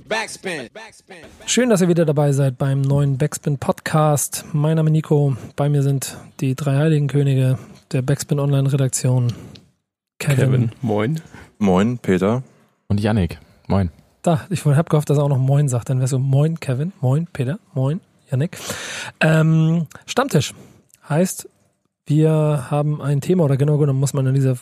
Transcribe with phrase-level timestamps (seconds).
[0.00, 0.68] Backspin.
[1.46, 4.44] Schön, dass ihr wieder dabei seid beim neuen Backspin Podcast.
[4.52, 5.36] Mein Name ist Nico.
[5.56, 7.58] Bei mir sind die drei Heiligen Könige
[7.92, 9.32] der Backspin Online Redaktion.
[10.18, 10.36] Kevin.
[10.36, 10.72] Kevin.
[10.82, 11.20] Moin.
[11.58, 12.42] Moin, Peter.
[12.88, 13.38] Und Yannick.
[13.68, 13.90] Moin.
[14.22, 15.88] Da, ich habe gehofft, dass er auch noch Moin sagt.
[15.88, 16.92] Dann wäre so Moin, Kevin.
[17.00, 17.58] Moin, Peter.
[17.72, 18.00] Moin,
[18.30, 18.58] Yannick.
[19.20, 20.52] Ähm, Stammtisch
[21.08, 21.48] heißt,
[22.06, 24.56] wir haben ein Thema, oder genau genommen muss man an dieser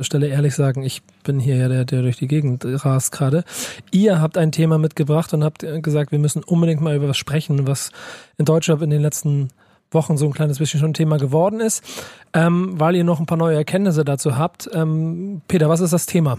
[0.00, 3.44] Stelle ehrlich sagen, ich bin hier ja der, der durch die Gegend rast gerade.
[3.92, 7.68] Ihr habt ein Thema mitgebracht und habt gesagt, wir müssen unbedingt mal über was sprechen,
[7.68, 7.92] was
[8.36, 9.50] in Deutschland in den letzten
[9.92, 11.84] Wochen so ein kleines bisschen schon Thema geworden ist,
[12.34, 14.68] ähm, weil ihr noch ein paar neue Erkenntnisse dazu habt.
[14.74, 16.36] Ähm, Peter, was ist das Thema?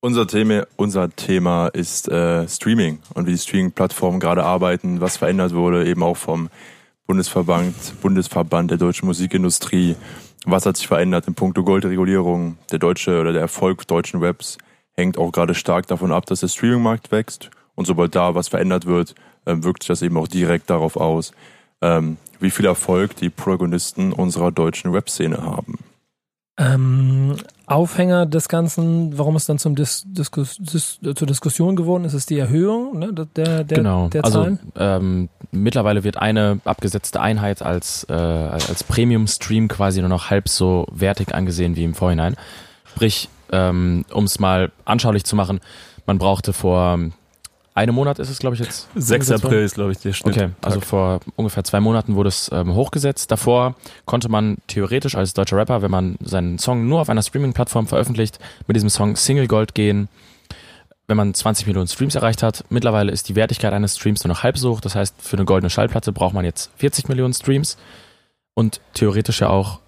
[0.00, 5.54] Unser Thema, unser Thema ist äh, Streaming und wie die Streaming-Plattformen gerade arbeiten, was verändert
[5.54, 6.50] wurde, eben auch vom
[7.08, 9.96] Bundesverband, Bundesverband der deutschen Musikindustrie.
[10.44, 12.58] Was hat sich verändert in puncto Goldregulierung?
[12.70, 14.58] Der deutsche oder der Erfolg deutschen Webs
[14.92, 17.48] hängt auch gerade stark davon ab, dass der Streamingmarkt wächst.
[17.74, 19.14] Und sobald da was verändert wird,
[19.46, 21.32] ähm, wirkt sich das eben auch direkt darauf aus,
[21.80, 25.78] ähm, wie viel Erfolg die Protagonisten unserer deutschen Webszene haben.
[26.60, 32.14] Ähm, Aufhänger des Ganzen, warum es dann zum Dis Diskus Dis zur Diskussion geworden ist,
[32.14, 34.08] ist die Erhöhung ne, der, der, genau.
[34.08, 34.58] der also, Zahlen?
[34.74, 40.48] Also ähm, mittlerweile wird eine abgesetzte Einheit als, äh, als Premium-Stream quasi nur noch halb
[40.48, 42.34] so wertig angesehen wie im Vorhinein.
[42.84, 45.60] Sprich, ähm, um es mal anschaulich zu machen,
[46.06, 46.98] man brauchte vor
[47.78, 48.88] einem Monat ist es, glaube ich, jetzt.
[48.96, 49.30] 6.
[49.30, 50.36] April ist, glaube ich, der Schnitt.
[50.36, 53.30] Okay, also vor ungefähr zwei Monaten wurde es ähm, hochgesetzt.
[53.30, 57.86] Davor konnte man theoretisch als deutscher Rapper, wenn man seinen Song nur auf einer Streaming-Plattform
[57.86, 60.08] veröffentlicht, mit diesem Song Single Gold gehen,
[61.06, 62.64] wenn man 20 Millionen Streams erreicht hat.
[62.68, 64.80] Mittlerweile ist die Wertigkeit eines Streams nur noch halb so hoch.
[64.80, 67.78] Das heißt, für eine goldene Schallplatte braucht man jetzt 40 Millionen Streams
[68.54, 69.78] und theoretisch ja auch,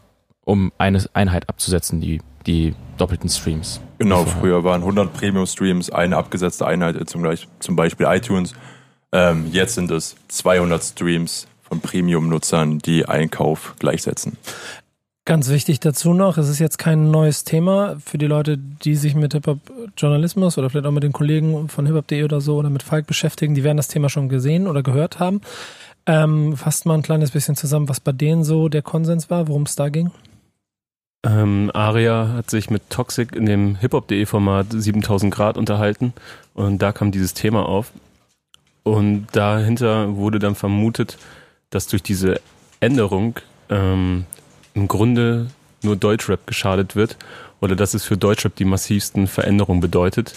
[0.45, 3.81] um eine Einheit abzusetzen, die die doppelten Streams.
[3.99, 7.27] Genau, früher waren 100 Premium-Streams eine abgesetzte Einheit, zum,
[7.59, 8.55] zum Beispiel iTunes.
[9.13, 14.37] Ähm, jetzt sind es 200 Streams von Premium-Nutzern, die Einkauf gleichsetzen.
[15.27, 19.15] Ganz wichtig dazu noch, es ist jetzt kein neues Thema für die Leute, die sich
[19.15, 23.07] mit Hip-Hop-Journalismus oder vielleicht auch mit den Kollegen von hiphop.de oder so oder mit Falk
[23.07, 25.41] beschäftigen, die werden das Thema schon gesehen oder gehört haben.
[26.07, 29.65] Ähm, fasst mal ein kleines bisschen zusammen, was bei denen so der Konsens war, worum
[29.65, 30.11] es da ging.
[31.23, 36.15] Ähm, Aria hat sich mit Toxic in dem hiphop.de Format 7000 Grad unterhalten
[36.55, 37.93] und da kam dieses Thema auf.
[38.83, 41.19] Und dahinter wurde dann vermutet,
[41.69, 42.41] dass durch diese
[42.81, 43.39] Änderung
[43.69, 44.25] ähm,
[44.73, 45.49] im Grunde
[45.83, 47.19] nur Deutschrap geschadet wird
[47.61, 50.35] oder dass es für Deutschrap die massivsten Veränderungen bedeutet.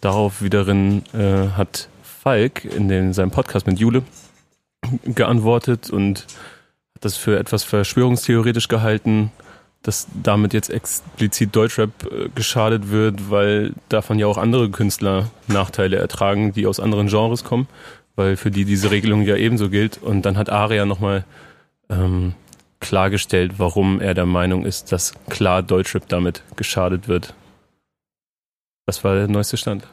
[0.00, 4.04] Darauf wiederum äh, hat Falk in den, seinem Podcast mit Jule
[5.04, 6.26] geantwortet und
[6.94, 9.32] hat das für etwas verschwörungstheoretisch gehalten
[9.82, 15.96] dass damit jetzt explizit Deutschrap äh, geschadet wird, weil davon ja auch andere Künstler Nachteile
[15.96, 17.66] ertragen, die aus anderen Genres kommen,
[18.16, 19.98] weil für die diese Regelung ja ebenso gilt.
[20.00, 21.24] Und dann hat Aria nochmal
[21.90, 22.34] ähm,
[22.80, 27.34] klargestellt, warum er der Meinung ist, dass klar Deutschrap damit geschadet wird.
[28.86, 29.86] Was war der neueste Stand?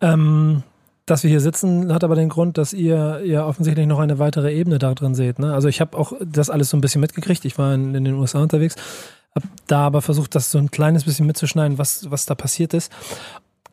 [0.00, 0.62] Ähm,
[1.06, 4.52] dass wir hier sitzen, hat aber den Grund, dass ihr ja offensichtlich noch eine weitere
[4.52, 5.38] Ebene da drin seht.
[5.38, 5.54] Ne?
[5.54, 7.44] Also ich habe auch das alles so ein bisschen mitgekriegt.
[7.44, 8.76] Ich war in, in den USA unterwegs
[9.36, 12.90] hab da aber versucht, das so ein kleines bisschen mitzuschneiden, was, was da passiert ist.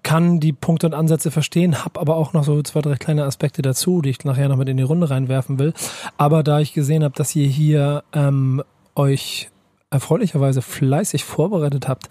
[0.04, 3.62] Kann die Punkte und Ansätze verstehen, hab aber auch noch so zwei, drei kleine Aspekte
[3.62, 5.74] dazu, die ich nachher noch mit in die Runde reinwerfen will.
[6.18, 8.62] Aber da ich gesehen habe, dass ihr hier ähm,
[8.96, 9.50] euch
[9.90, 12.10] erfreulicherweise fleißig vorbereitet habt,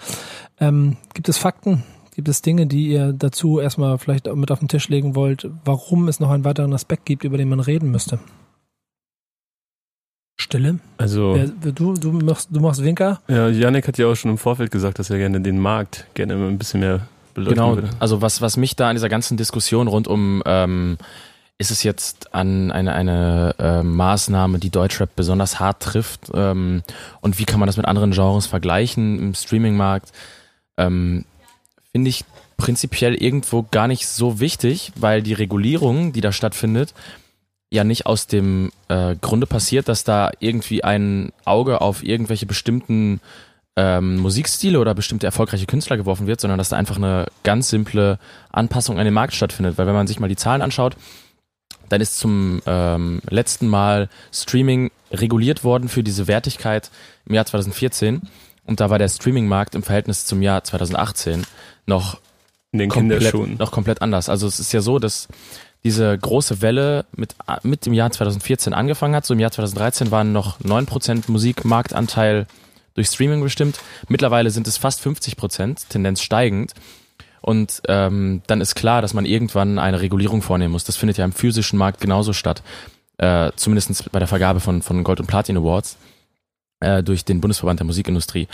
[0.59, 4.69] ähm, gibt es Fakten, Gibt es Dinge, die ihr dazu erstmal vielleicht mit auf den
[4.69, 8.19] Tisch legen wollt, warum es noch einen weiteren Aspekt gibt, über den man reden müsste?
[10.43, 10.79] Stille.
[10.99, 11.37] Also.
[11.37, 13.21] Ja, du, du, machst, du machst Winker?
[13.29, 16.35] Ja, Janik hat ja auch schon im Vorfeld gesagt, dass er gerne den Markt gerne
[16.35, 17.91] ein bisschen mehr beleuchten genau, würde.
[17.99, 20.99] Also was, was mich da an dieser ganzen Diskussion rund um ähm,
[21.59, 26.83] ist es jetzt an eine, eine äh, Maßnahme, die Deutschrap besonders hart trifft ähm,
[27.21, 30.13] und wie kann man das mit anderen Genres vergleichen im Streamingmarkt,
[30.77, 31.25] ähm,
[31.93, 32.25] finde ich
[32.57, 36.95] prinzipiell irgendwo gar nicht so wichtig, weil die Regulierung, die da stattfindet,
[37.73, 43.21] ja nicht aus dem äh, Grunde passiert, dass da irgendwie ein Auge auf irgendwelche bestimmten
[43.77, 48.19] ähm, Musikstile oder bestimmte erfolgreiche Künstler geworfen wird, sondern dass da einfach eine ganz simple
[48.51, 49.79] Anpassung an den Markt stattfindet.
[49.79, 50.97] Weil wenn man sich mal die Zahlen anschaut,
[51.89, 56.91] dann ist zum ähm, letzten Mal Streaming reguliert worden für diese Wertigkeit
[57.27, 58.21] im Jahr 2014
[58.65, 61.45] und da war der Streaming-Markt im Verhältnis zum Jahr 2018
[61.87, 62.19] noch
[62.89, 64.29] komplett, noch komplett anders.
[64.29, 65.29] Also es ist ja so, dass
[65.84, 69.26] diese große Welle mit, mit dem Jahr 2014 angefangen hat.
[69.26, 72.46] So im Jahr 2013 waren noch 9% Musikmarktanteil
[72.94, 73.79] durch Streaming bestimmt.
[74.08, 76.75] Mittlerweile sind es fast 50%, Tendenz steigend.
[77.40, 80.84] Und ähm, dann ist klar, dass man irgendwann eine Regulierung vornehmen muss.
[80.84, 82.62] Das findet ja im physischen Markt genauso statt.
[83.19, 85.96] Äh, zumindest bei der Vergabe von, von Gold- und Platin Awards
[86.81, 88.46] äh, durch den Bundesverband der Musikindustrie,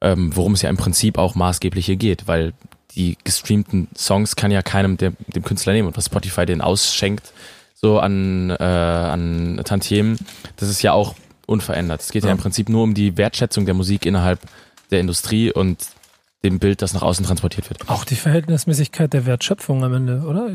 [0.00, 2.52] ähm, worum es ja im Prinzip auch maßgeblich hier geht, weil
[2.96, 5.88] die gestreamten Songs kann ja keinem der, dem Künstler nehmen.
[5.88, 7.32] Und was Spotify den ausschenkt,
[7.74, 10.18] so an, äh, an Tantiemen,
[10.56, 11.14] das ist ja auch
[11.46, 12.00] unverändert.
[12.00, 12.28] Es geht ja.
[12.28, 14.40] ja im Prinzip nur um die Wertschätzung der Musik innerhalb
[14.90, 15.86] der Industrie und
[16.42, 17.88] dem Bild, das nach außen transportiert wird.
[17.88, 20.48] Auch die Verhältnismäßigkeit der Wertschöpfung am Ende, oder?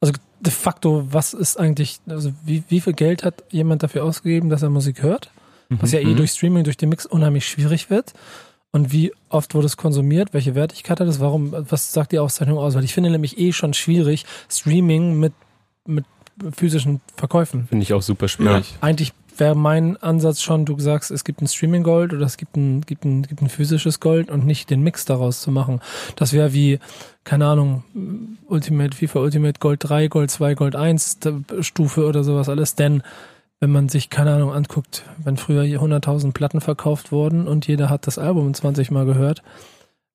[0.00, 4.48] Also de facto, was ist eigentlich, also wie, wie viel Geld hat jemand dafür ausgegeben,
[4.48, 5.30] dass er Musik hört?
[5.70, 6.16] Was ja eh mhm.
[6.16, 8.14] durch Streaming, durch den Mix unheimlich schwierig wird.
[8.70, 10.34] Und wie oft wurde es konsumiert?
[10.34, 11.20] Welche Wertigkeit hat es?
[11.20, 11.52] Warum?
[11.52, 12.74] Was sagt die Auszeichnung aus?
[12.74, 15.32] Weil ich finde nämlich eh schon schwierig, Streaming mit,
[15.86, 16.04] mit
[16.54, 17.66] physischen Verkäufen.
[17.68, 18.72] Finde ich auch super schwierig.
[18.72, 18.76] Ja.
[18.82, 22.56] Eigentlich wäre mein Ansatz schon, du sagst, es gibt ein Streaming Gold oder es gibt
[22.56, 25.80] ein, gibt ein, gibt ein physisches Gold und nicht den Mix daraus zu machen.
[26.16, 26.78] Das wäre wie,
[27.24, 27.84] keine Ahnung,
[28.46, 31.18] Ultimate, FIFA Ultimate Gold 3, Gold 2, Gold 1
[31.60, 33.02] Stufe oder sowas alles, denn
[33.60, 38.06] wenn man sich, keine Ahnung, anguckt, wenn früher 100.000 Platten verkauft wurden und jeder hat
[38.06, 39.42] das Album 20 Mal gehört,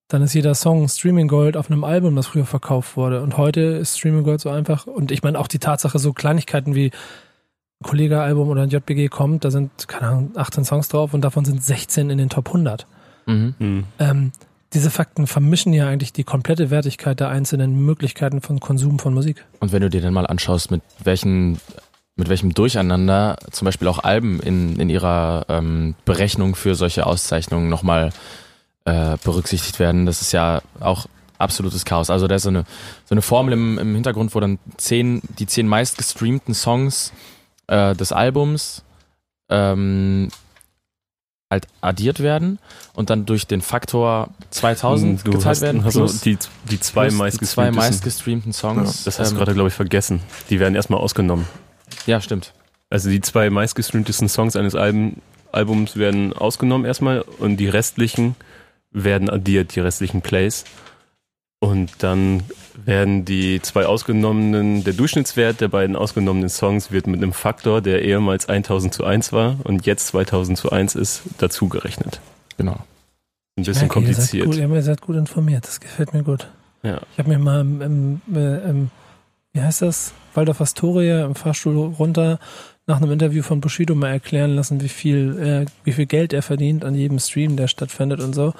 [0.07, 3.21] dann ist jeder Song Streaming Gold auf einem Album, das früher verkauft wurde.
[3.21, 4.85] Und heute ist Streaming Gold so einfach.
[4.85, 9.43] Und ich meine auch die Tatsache, so Kleinigkeiten wie ein Kollege-Album oder ein JBG kommt,
[9.43, 12.85] da sind, keine Ahnung, 18 Songs drauf und davon sind 16 in den Top 100.
[13.25, 13.55] Mhm.
[13.59, 13.83] Mhm.
[13.99, 14.31] Ähm,
[14.73, 19.45] diese Fakten vermischen ja eigentlich die komplette Wertigkeit der einzelnen Möglichkeiten von Konsum von Musik.
[19.59, 21.59] Und wenn du dir dann mal anschaust, mit welchen
[22.15, 27.69] mit welchem Durcheinander zum Beispiel auch Alben in, in ihrer ähm, Berechnung für solche Auszeichnungen
[27.69, 28.11] nochmal
[28.85, 30.05] äh, berücksichtigt werden.
[30.05, 31.07] Das ist ja auch
[31.39, 32.09] absolutes Chaos.
[32.09, 32.65] Also da ist so eine,
[33.05, 37.11] so eine Formel im, im Hintergrund, wo dann zehn, die zehn meistgestreamten Songs
[37.67, 38.83] äh, des Albums
[39.49, 40.29] ähm,
[41.49, 42.59] halt addiert werden
[42.93, 45.83] und dann durch den Faktor 2000 du geteilt hast, werden.
[45.83, 46.37] Hast plus die,
[46.69, 48.99] die zwei meistgestreamten meistgestreamten Songs.
[48.99, 50.21] Ja, das hast du ähm, gerade, glaube ich, vergessen.
[50.49, 51.47] Die werden erstmal ausgenommen.
[52.05, 52.53] Ja, stimmt.
[52.89, 55.17] Also die zwei meistgestreamtesten Songs eines Album,
[55.51, 58.35] Albums werden ausgenommen erstmal und die restlichen
[58.91, 60.65] werden addiert, die restlichen Plays.
[61.59, 62.43] Und dann
[62.83, 68.03] werden die zwei ausgenommenen, der Durchschnittswert der beiden ausgenommenen Songs wird mit einem Faktor, der
[68.03, 72.19] ehemals 1000 zu 1 war und jetzt 2000 zu 1 ist, dazugerechnet.
[72.57, 72.77] Genau.
[73.55, 74.45] Ein bisschen merke, kompliziert.
[74.47, 76.49] Ihr seid, gut, ihr seid gut informiert, das gefällt mir gut.
[76.81, 76.99] Ja.
[77.13, 78.91] Ich habe mir mal im, im, im,
[79.53, 82.39] wie heißt das, Waldorf Astoria im Fahrstuhl runter
[82.87, 86.41] nach einem Interview von Bushido mal erklären lassen, wie viel, äh, wie viel Geld er
[86.41, 88.53] verdient an jedem Stream, der stattfindet und so.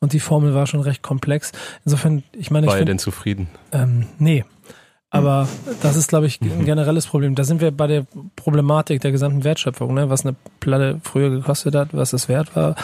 [0.00, 1.52] Und die Formel war schon recht komplex.
[1.84, 3.48] Insofern, ich meine, war ich er denn zufrieden?
[3.72, 4.44] Ähm, nee.
[5.08, 5.48] Aber
[5.80, 6.64] das ist, glaube ich, ein mhm.
[6.64, 7.34] generelles Problem.
[7.36, 8.04] Da sind wir bei der
[8.36, 10.10] Problematik der gesamten Wertschöpfung, ne?
[10.10, 12.74] was eine Platte früher gekostet hat, was es wert war,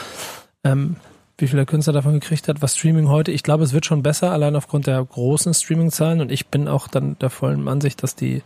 [0.64, 0.96] ähm,
[1.40, 3.32] wie viel der Künstler davon gekriegt hat, was Streaming heute.
[3.32, 6.20] Ich glaube, es wird schon besser, allein aufgrund der großen Streaming-Zahlen.
[6.20, 8.42] Und ich bin auch dann der vollen Ansicht, dass die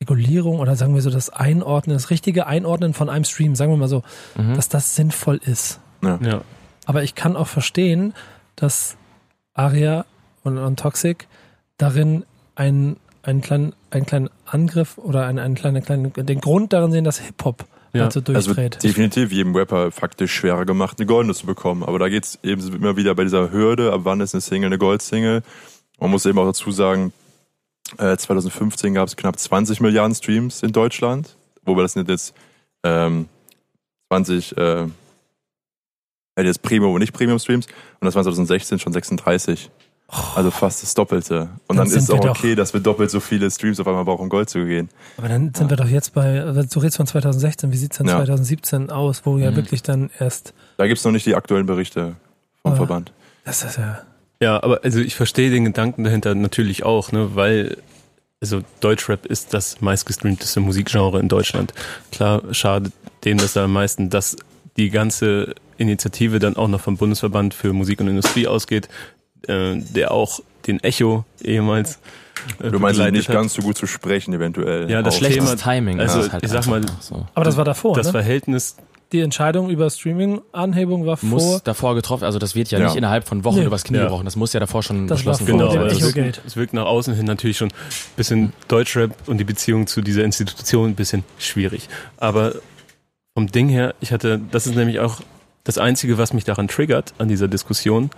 [0.00, 3.76] Regulierung oder sagen wir so das Einordnen, das richtige Einordnen von einem Stream, sagen wir
[3.76, 4.02] mal so,
[4.36, 4.54] mhm.
[4.54, 5.80] dass das sinnvoll ist.
[6.02, 6.18] Ja.
[6.22, 6.40] ja.
[6.86, 8.12] Aber ich kann auch verstehen,
[8.56, 8.96] dass
[9.54, 10.04] Aria
[10.42, 11.28] und, und Toxic
[11.78, 12.24] darin
[12.54, 17.04] einen, einen, kleinen, einen kleinen Angriff oder einen, einen kleinen, kleinen, den Grund darin sehen,
[17.04, 18.04] dass Hip-Hop ja.
[18.04, 18.76] dazu durchdreht.
[18.76, 21.82] Also definitiv jedem Rapper faktisch schwerer gemacht, eine Goldene zu bekommen.
[21.82, 24.66] Aber da geht es eben immer wieder bei dieser Hürde, ab wann ist eine Single
[24.66, 25.42] eine Gold-Single.
[26.00, 27.12] Man muss eben auch dazu sagen,
[27.96, 32.34] 2015 gab es knapp 20 Milliarden Streams in Deutschland, wobei das sind jetzt
[32.84, 33.28] ähm,
[34.08, 34.86] 20 äh,
[36.38, 39.70] jetzt Premium und nicht Premium Streams und das waren 2016 schon 36.
[40.34, 41.48] Also fast das Doppelte.
[41.68, 44.04] Und dann, dann ist es auch okay, dass wir doppelt so viele Streams auf einmal
[44.04, 44.90] brauchen, um Gold zu gehen.
[45.16, 45.70] Aber dann sind ja.
[45.70, 48.16] wir doch jetzt bei, also du redest von 2016, wie sieht's dann ja.
[48.16, 49.56] 2017 aus, wo ja mhm.
[49.56, 50.52] wirklich dann erst.
[50.76, 52.16] Da gibt's noch nicht die aktuellen Berichte
[52.60, 53.12] vom oh, Verband.
[53.44, 54.02] Das ist ja.
[54.42, 57.78] Ja, aber also ich verstehe den Gedanken dahinter natürlich auch, ne, weil
[58.42, 61.72] also Deutschrap ist das meistgestreamteste Musikgenre in Deutschland.
[62.10, 62.92] Klar schadet
[63.24, 64.36] dem das am meisten, dass
[64.76, 68.88] die ganze Initiative dann auch noch vom Bundesverband für Musik und Industrie ausgeht,
[69.48, 71.98] äh, der auch den Echo ehemals
[72.62, 73.34] äh, Du meinst nicht hat.
[73.34, 74.90] ganz so gut zu sprechen eventuell.
[74.90, 76.00] Ja, das Thema, Timing.
[76.00, 77.26] Also halt ich sag mal, so.
[77.34, 77.96] aber das war davor.
[77.96, 78.12] Das ne?
[78.12, 78.76] Verhältnis
[79.12, 81.28] die Entscheidung über Streaming-Anhebung war vor.
[81.28, 82.86] Muss davor getroffen, also das wird ja, ja.
[82.86, 83.66] nicht innerhalb von Wochen nee.
[83.66, 84.04] übers Knie ja.
[84.04, 84.24] gebrochen.
[84.24, 85.58] Das muss ja davor schon das beschlossen werden.
[85.58, 89.86] Genau, es, es wirkt nach außen hin natürlich schon ein bisschen Deutschrap und die Beziehung
[89.86, 91.88] zu dieser Institution ein bisschen schwierig.
[92.16, 92.54] Aber
[93.34, 95.20] vom Ding her, ich hatte, das ist nämlich auch
[95.64, 98.10] das Einzige, was mich daran triggert, an dieser Diskussion,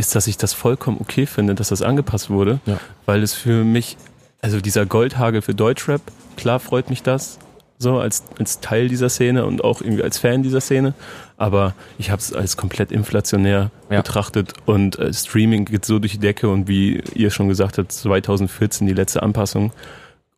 [0.00, 2.80] ist, dass ich das vollkommen okay finde, dass das angepasst wurde, ja.
[3.06, 3.96] weil es für mich,
[4.42, 6.00] also dieser Goldhagel für Deutschrap,
[6.36, 7.38] klar freut mich das,
[7.78, 10.92] so als, als Teil dieser Szene und auch irgendwie als Fan dieser Szene.
[11.38, 13.98] Aber ich habe es als komplett inflationär Ja.
[13.98, 17.92] betrachtet und äh, Streaming geht so durch die Decke und wie ihr schon gesagt habt,
[17.92, 19.72] 2014 die letzte Anpassung.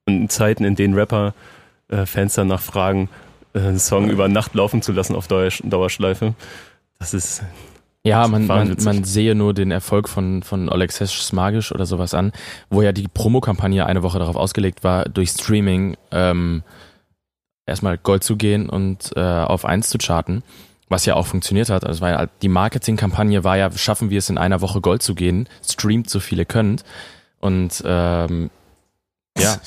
[0.06, 1.34] Und in Zeiten, in denen Rapper
[1.88, 3.08] äh, Fans danach fragen,
[3.54, 6.34] äh, einen Song über Nacht laufen zu lassen auf Dauer, Dauerschleife,
[7.00, 7.42] das ist
[8.04, 12.32] Ja, man, man, man sehe nur den Erfolg von, von Olexesh Magisch oder sowas an,
[12.68, 16.64] wo ja die Promokampagne eine Woche darauf ausgelegt war, durch Streaming ähm,
[17.64, 20.42] erstmal Gold zu gehen und äh, auf eins zu charten,
[20.88, 21.84] was ja auch funktioniert hat.
[21.84, 25.48] Also ja, die Marketingkampagne war ja, schaffen wir es in einer Woche Gold zu gehen,
[25.64, 26.84] streamt so viele könnt.
[27.38, 28.50] Und ähm,
[29.38, 29.60] ja,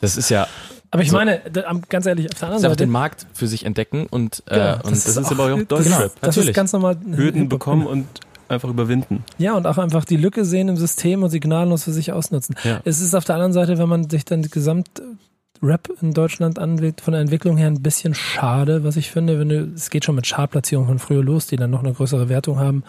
[0.00, 0.48] das ist ja
[0.92, 1.16] Aber ich So.
[1.16, 1.40] meine,
[1.88, 2.84] ganz ehrlich, auf der das anderen ist einfach Seite.
[2.84, 5.84] den Markt für sich entdecken und, äh, Genau, und das ist aber auch das- Deutschrap.
[5.84, 6.48] Genau, das Natürlich.
[6.50, 6.96] ist ganz normal.
[7.16, 8.06] Hürden bekommen und
[8.48, 9.24] einfach überwinden.
[9.38, 12.54] Ja, und auch einfach die Lücke sehen im System und sie gnadenlos für sich ausnutzen.
[12.62, 12.80] Ja.
[12.84, 17.00] Es ist auf der anderen Seite, wenn man sich dann die Gesamt-Rap in Deutschland anwählt,
[17.00, 19.38] von der Entwicklung her ein bisschen schade, was ich finde.
[19.38, 22.28] Wenn du, es geht schon mit Chartplatzierungen von früher los, die dann noch eine größere
[22.28, 22.84] Wertung haben.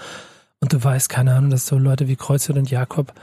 [0.59, 3.13] Und du weißt, keine Ahnung, dass so Leute wie Kreuzer und Jakob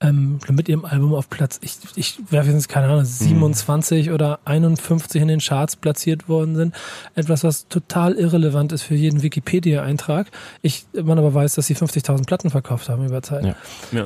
[0.00, 5.20] ähm, mit ihrem Album auf Platz, ich, ich werfe jetzt keine Ahnung, 27 oder 51
[5.20, 6.74] in den Charts platziert worden sind.
[7.16, 10.28] Etwas, was total irrelevant ist für jeden Wikipedia-Eintrag.
[10.62, 13.44] Ich, man aber weiß, dass sie 50.000 Platten verkauft haben über Zeit.
[13.44, 13.54] Ja.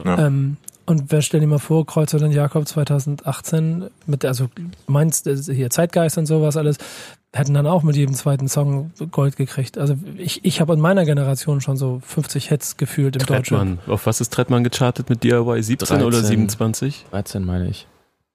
[0.05, 0.27] Ja.
[0.27, 0.57] Ähm,
[0.87, 4.49] und wer stell dir mal vor, Kreuzer und Jakob 2018 mit, der- also
[4.87, 6.79] meinst äh, hier Zeitgeist und sowas alles,
[7.33, 9.79] hätten dann auch mit jedem zweiten Song Gold gekriegt.
[9.79, 13.57] Also ich, ich habe in meiner Generation schon so 50 Hits gefühlt im Deutschen.
[13.57, 13.79] Trettmann.
[13.87, 15.63] Auf was ist Trettmann gechartet mit DIY?
[15.63, 16.25] 17 oder 13.
[16.27, 17.07] 27?
[17.11, 17.87] 13 meine ich.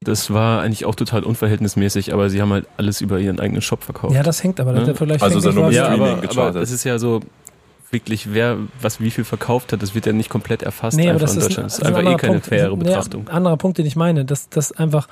[0.02, 3.84] Das war eigentlich auch total unverhältnismäßig, aber sie haben halt alles über ihren eigenen Shop
[3.84, 4.14] verkauft.
[4.14, 4.74] Ja, das hängt aber.
[4.74, 4.84] Ne?
[4.84, 7.22] Der Vergleich Also mit so ja aber, aber es ist ja so
[7.90, 11.22] wirklich, wer was wie viel verkauft hat, das wird ja nicht komplett erfasst Nee, aber
[11.22, 11.66] einfach das in ist, ein, Deutschland.
[11.66, 12.48] Das ist das ist ein einfach eh anderer keine Punkt.
[12.48, 13.28] faire Betrachtung.
[13.30, 15.08] anderer Punkt, den ich meine, dass das einfach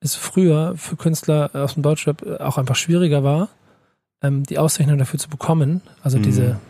[0.00, 3.48] es früher für Künstler aus dem Deutschrap auch einfach schwieriger war,
[4.22, 5.80] ähm, die Auszeichnung dafür zu bekommen.
[6.02, 6.22] Also Mhm.
[6.22, 6.60] diese,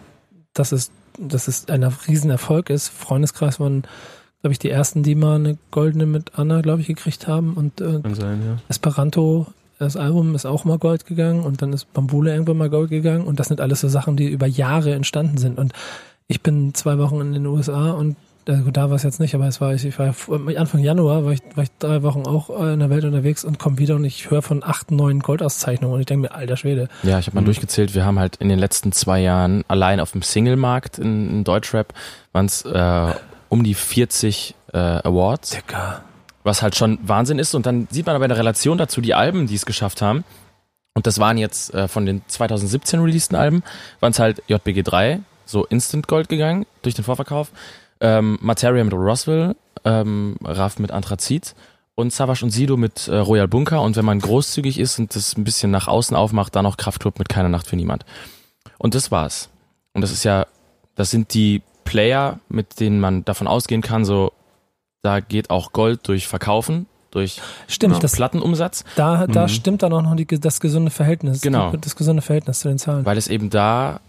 [0.54, 2.88] dass es, dass es ein Riesenerfolg ist.
[2.88, 3.82] Freundeskreis waren,
[4.40, 7.54] glaube ich, die ersten, die mal eine goldene mit Anna, glaube ich, gekriegt haben.
[7.54, 8.56] Und äh, sein, ja.
[8.68, 9.46] Esperanto,
[9.78, 13.24] das Album ist auch mal Gold gegangen und dann ist Bambule irgendwann mal Gold gegangen
[13.24, 15.58] und das sind alles so Sachen, die über Jahre entstanden sind.
[15.58, 15.72] Und
[16.26, 18.16] ich bin zwei Wochen in den USA und äh,
[18.72, 20.14] da war es jetzt nicht, aber es war ich, ich war
[20.56, 23.58] Anfang Januar war ich, war ich drei Wochen auch äh, in der Welt unterwegs und
[23.58, 26.88] komme wieder und ich höre von acht, neun Goldauszeichnungen und ich denke mir, alter Schwede.
[27.02, 27.46] Ja, ich habe mal Mhm.
[27.46, 31.44] durchgezählt, wir haben halt in den letzten zwei Jahren allein auf dem Single-Markt in, in
[31.44, 31.92] Deutschrap
[32.32, 33.14] waren es äh,
[33.50, 36.02] um die 40 äh, Awards, Dicker.
[36.42, 37.54] was halt schon Wahnsinn ist.
[37.54, 40.24] Und dann sieht man aber in der Relation dazu die Alben, die es geschafft haben.
[40.94, 43.62] Und das waren jetzt äh, von den 2017 releaseden Alben,
[44.00, 47.50] waren es halt JBG 3, so Instant Gold gegangen durch den Vorverkauf.
[48.00, 51.54] Ähm, Materia mit Roswell, ähm, Raff mit Anthrazit
[51.94, 53.82] und Savage und Sido mit äh, Royal Bunker.
[53.82, 57.18] Und wenn man großzügig ist und das ein bisschen nach außen aufmacht, dann noch Kraftclub
[57.18, 58.04] mit Keine Nacht für niemand.
[58.78, 59.48] Und das war's.
[59.94, 60.46] Und das ist ja,
[60.94, 64.32] das sind die Player, mit denen man davon ausgehen kann, so,
[65.02, 68.00] da geht auch Gold durch Verkaufen, durch Stimmt, Ja.
[68.00, 69.48] das, Plattenumsatz, da, da Mhm.
[69.48, 71.40] stimmt dann auch noch die, das gesunde Verhältnis.
[71.40, 71.72] Genau.
[71.80, 73.06] Das gesunde Verhältnis zu den Zahlen.
[73.06, 74.00] weil es eben da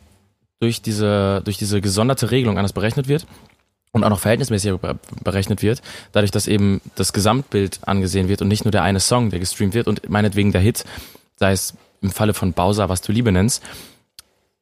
[0.60, 3.25] durch diese, durch diese gesonderte Regelung anders berechnet wird
[3.91, 5.81] und auch noch verhältnismäßig be- berechnet wird,
[6.12, 9.74] dadurch, dass eben das Gesamtbild angesehen wird und nicht nur der eine Song, der gestreamt
[9.74, 10.86] wird und meinetwegen der Hit,
[11.38, 13.63] sei es im Falle von Bowser, was du Liebe nennst,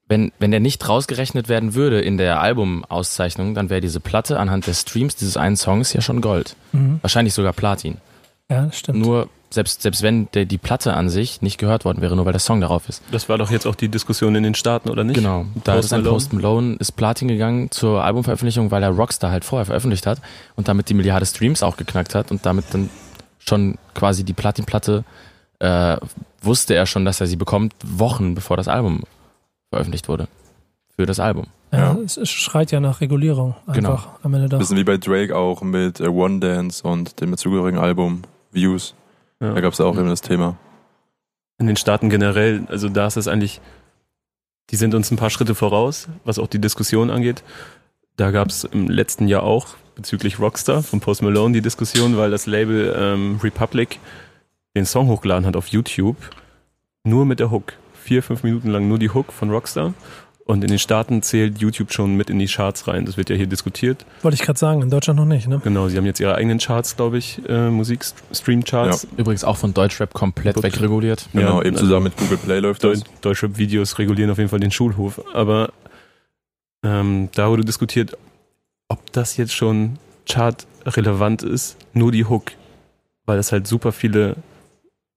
[0.09, 4.65] wenn, wenn der nicht rausgerechnet werden würde in der Albumauszeichnung, dann wäre diese Platte anhand
[4.65, 6.55] des Streams dieses einen Songs ja schon Gold.
[6.71, 6.99] Mhm.
[7.01, 7.97] Wahrscheinlich sogar Platin.
[8.49, 8.99] Ja, stimmt.
[8.99, 12.33] Nur, selbst, selbst wenn der, die Platte an sich nicht gehört worden wäre, nur weil
[12.33, 13.01] der Song darauf ist.
[13.11, 15.15] Das war doch jetzt auch die Diskussion in den Staaten, oder nicht?
[15.15, 15.45] Genau.
[15.63, 16.13] Da Post ist ein Malone.
[16.15, 20.21] Post Malone ist Platin gegangen zur Albumveröffentlichung, weil er Rockstar halt vorher veröffentlicht hat
[20.55, 22.89] und damit die Milliarde Streams auch geknackt hat und damit dann
[23.39, 25.05] schon quasi die Platinplatte
[25.59, 25.97] äh,
[26.41, 29.03] wusste er schon, dass er sie bekommt, Wochen bevor das Album
[29.69, 30.27] veröffentlicht wurde.
[30.95, 31.47] Für das Album.
[31.71, 31.95] ja.
[32.03, 33.55] Es, es schreit ja nach Regulierung.
[33.71, 33.91] Genau.
[33.91, 34.57] Einfach am Ende doch.
[34.57, 38.95] Bisschen wie bei Drake auch mit äh, One Dance und dem dazugehörigen Album Views.
[39.41, 39.53] Ja.
[39.53, 39.99] Da gab es auch Mhm.
[40.01, 40.57] eben das Thema.
[41.59, 43.61] In den Staaten generell, also da ist es eigentlich,
[44.69, 47.43] die sind uns ein paar Schritte voraus, was auch die Diskussion angeht.
[48.15, 52.29] Da gab es im letzten Jahr auch bezüglich Rockstar von Post Malone die Diskussion, weil
[52.31, 53.99] das Label ähm, Republic
[54.75, 56.17] den Song hochgeladen hat auf YouTube,
[57.03, 57.73] nur mit der Hook.
[57.93, 59.93] Vier, fünf Minuten lang nur die Hook von Rockstar.
[60.47, 63.05] Und in den Staaten zählt YouTube schon mit in die Charts rein.
[63.05, 64.05] Das wird ja hier diskutiert.
[64.21, 65.59] Wollte ich gerade sagen, in Deutschland noch nicht, ne?
[65.61, 69.07] Genau, sie haben jetzt ihre eigenen Charts, glaube ich, äh, Musikstream-Charts.
[69.17, 70.63] Übrigens auch von Deutschrap komplett Gut.
[70.63, 71.27] wegreguliert.
[71.33, 73.03] Genau, Ja, eben also- zusammen mit Google Play läuft Deu das.
[73.19, 75.21] Deutschrap-Videos regulieren auf jeden Fall den Schulhof.
[75.33, 75.69] Aber
[76.83, 78.17] ähm, da wurde diskutiert,
[78.87, 79.99] ob das jetzt schon
[80.29, 82.51] chartrelevant ist, nur die Hook,
[83.25, 84.37] weil es halt super viele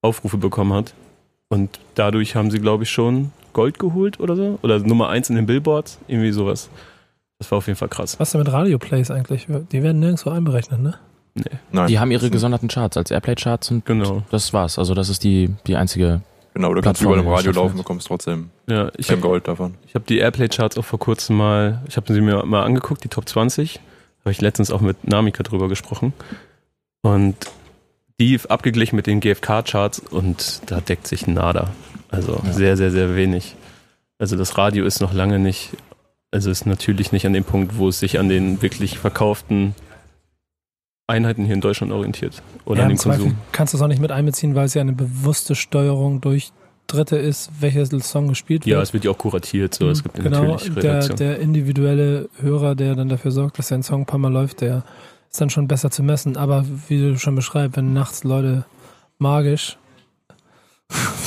[0.02, 0.92] Aufrufe bekommen hat.
[1.48, 4.58] Und dadurch haben sie, glaube ich, schon Gold geholt oder so.
[4.62, 5.98] Oder Nummer eins in den Billboards.
[6.08, 6.70] Irgendwie sowas.
[7.38, 8.18] Das war auf jeden Fall krass.
[8.20, 9.46] Was ist denn mit Radio-Plays eigentlich?
[9.72, 10.94] Die werden nirgendwo einberechnet, ne?
[11.34, 11.44] Nee.
[11.72, 11.86] Nein.
[11.88, 14.22] Die haben ihre gesonderten Charts als Airplay-Charts und Genau.
[14.30, 14.78] das war's.
[14.78, 16.20] Also das ist die, die einzige.
[16.54, 19.74] Genau, du kannst überall im Radio laufen, bekommst trotzdem Ja, ich kein habe Gold davon.
[19.86, 23.08] ich hab die Airplay-Charts auch vor kurzem mal, ich habe sie mir mal angeguckt, die
[23.08, 23.78] Top 20.
[24.22, 26.12] Habe ich letztens auch mit Namika drüber gesprochen.
[27.02, 27.36] Und
[28.18, 31.70] die abgeglichen mit den GFK-Charts und da deckt sich nada.
[32.10, 32.52] Also Ja.
[32.52, 33.54] sehr, sehr, sehr wenig.
[34.18, 35.70] Also das Radio ist noch lange nicht,
[36.30, 39.74] also ist natürlich nicht an dem Punkt, wo es sich an den wirklich verkauften
[41.06, 42.42] Einheiten hier in Deutschland orientiert.
[42.64, 43.38] Oder ja, an im den Zweifel Konsum.
[43.52, 46.52] kannst du es auch nicht mit einbeziehen, weil es ja eine bewusste Steuerung durch
[46.86, 48.76] Dritte ist, welcher Song gespielt wird.
[48.76, 51.16] Ja, es wird ja auch kuratiert, so es gibt genau, natürlich der, Redaktion.
[51.18, 54.82] der individuelle Hörer, der dann dafür sorgt, dass ein Song ein paar Mal läuft, der
[55.30, 56.36] ist dann schon besser zu messen.
[56.36, 58.64] Aber wie du schon beschreibst, wenn nachts Leute
[59.18, 59.78] magisch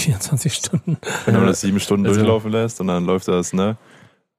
[0.03, 3.77] 24 Stunden Wenn man das sieben Stunden Also- durchlaufen lässt und dann läuft das, ne?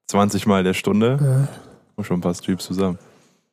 [0.07, 1.49] 20 Mal der Stunde,
[1.97, 2.99] und schon ein paar Streams zusammen.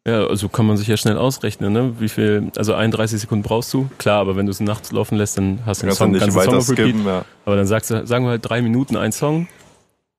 [0.05, 1.93] Ja, also kann man sich ja schnell ausrechnen, ne?
[1.99, 5.37] Wie viel, also 31 Sekunden brauchst du, klar, aber wenn du es nachts laufen lässt,
[5.37, 7.23] dann hast du einen kannst Song, Song weiter skippen, ja.
[7.45, 9.47] Aber dann sagst du, sagen wir halt drei Minuten ein Song,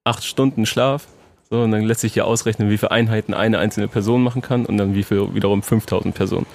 [0.05, 1.07] acht Stunden Schlaf,
[1.51, 4.65] so, und dann lässt sich ja ausrechnen, wie viele Einheiten eine einzelne Person machen kann
[4.65, 6.47] und dann wie viel wiederum 5000 Personen.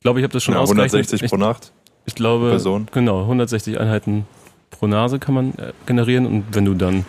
[0.00, 0.92] Ich glaube, ich habe das schon ja ausgerechnet.
[0.92, 1.72] 160 ich, pro Nacht,
[2.06, 2.88] ich glaube, Person.
[2.92, 4.26] genau, 160 Einheiten
[4.70, 7.04] pro Nase kann man äh, generieren und wenn du dann,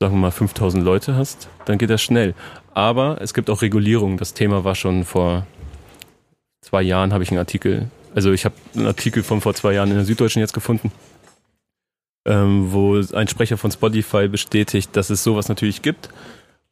[0.00, 2.34] sagen wir mal, 5000 Leute hast, dann geht das schnell.
[2.72, 4.16] Aber es gibt auch Regulierung.
[4.16, 5.46] Das Thema war schon vor
[6.60, 9.90] zwei Jahren, habe ich einen Artikel, also ich habe einen Artikel von vor zwei Jahren
[9.90, 10.92] in der Süddeutschen jetzt gefunden,
[12.26, 16.08] ähm, wo ein Sprecher von Spotify bestätigt, dass es sowas natürlich gibt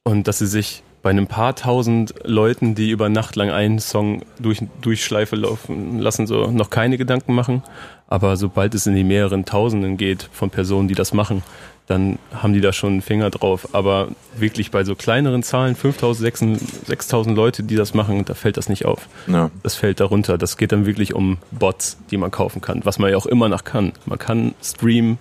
[0.03, 4.23] und dass sie sich bei einem paar tausend Leuten, die über Nacht lang einen Song
[4.39, 7.63] durch, durch Schleife laufen lassen, so noch keine Gedanken machen.
[8.07, 11.43] Aber sobald es in die mehreren Tausenden geht von Personen, die das machen,
[11.87, 13.69] dann haben die da schon einen Finger drauf.
[13.73, 18.57] Aber wirklich bei so kleineren Zahlen, 5000, 6000 6000 Leute, die das machen, da fällt
[18.57, 19.09] das nicht auf.
[19.27, 19.51] Ja.
[19.63, 20.39] Das fällt darunter.
[20.39, 23.49] Das geht dann wirklich um Bots, die man kaufen kann, was man ja auch immer
[23.49, 23.93] noch kann.
[24.07, 25.19] Man kann Stream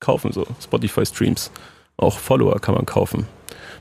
[0.00, 1.50] kaufen, so Spotify-Streams.
[2.00, 3.26] Auch Follower kann man kaufen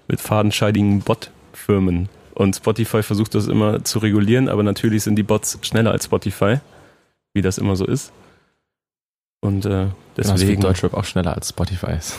[0.08, 2.10] mit fadenscheidigen Bot-Firmen.
[2.34, 6.60] Und Spotify versucht das immer zu regulieren, aber natürlich sind die Bots schneller als Spotify,
[7.34, 8.12] wie das immer so ist.
[9.42, 9.88] Und äh,
[10.20, 10.62] Genau, Deswegen deswegen.
[10.62, 12.18] Deutschrap auch schneller als Spotify ist.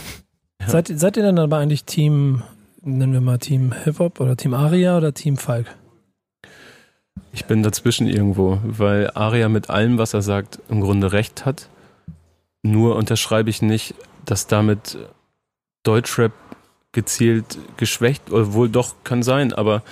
[0.62, 0.68] Ja.
[0.70, 2.42] seid, seid ihr dann aber eigentlich Team,
[2.80, 5.66] nennen wir mal Team Hip-Hop oder Team Aria oder Team Falk?
[7.32, 11.68] Ich bin dazwischen irgendwo, weil Aria mit allem, was er sagt, im Grunde recht hat.
[12.62, 14.96] Nur unterschreibe ich nicht, dass damit
[15.82, 16.32] Deutschrap
[16.92, 19.82] gezielt geschwächt, oder wohl doch kann sein, aber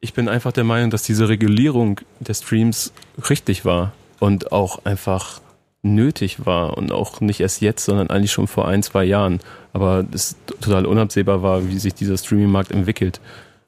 [0.00, 2.92] ich bin einfach der Meinung, dass diese Regulierung der Streams
[3.30, 5.40] richtig war und auch einfach
[5.82, 9.38] nötig war und auch nicht erst jetzt, sondern eigentlich schon vor ein, zwei Jahren.
[9.72, 13.20] Aber es total unabsehbar war, wie sich dieser Streaming-Markt entwickelt.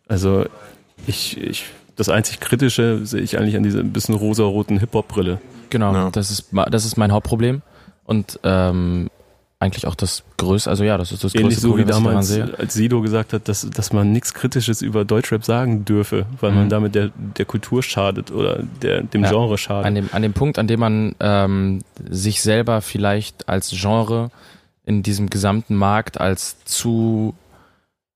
[0.08, 0.44] Also
[1.06, 1.66] ich, ich,
[1.96, 5.40] das einzig Kritische sehe ich eigentlich an dieser bisschen rosa-roten Hip-Hop-Brille.
[5.70, 6.10] Genau, Ja.
[6.10, 7.62] das, ist, ma- das ist mein Hauptproblem.
[8.04, 9.08] Und ähm,
[9.62, 12.04] eigentlich auch das größte, also ja, das ist das Ähnlich größte so wie Problem, daran
[12.04, 16.50] damals, als Sido gesagt hat, dass, dass man nichts Kritisches über Deutschrap sagen dürfe, weil
[16.52, 16.56] Mhm.
[16.56, 19.84] man damit der, der Kultur schadet oder der, dem Ja, Genre schadet.
[19.84, 24.30] An dem, an dem Punkt, an dem man ähm, sich selber vielleicht als Genre
[24.86, 27.34] in diesem gesamten Markt als zu,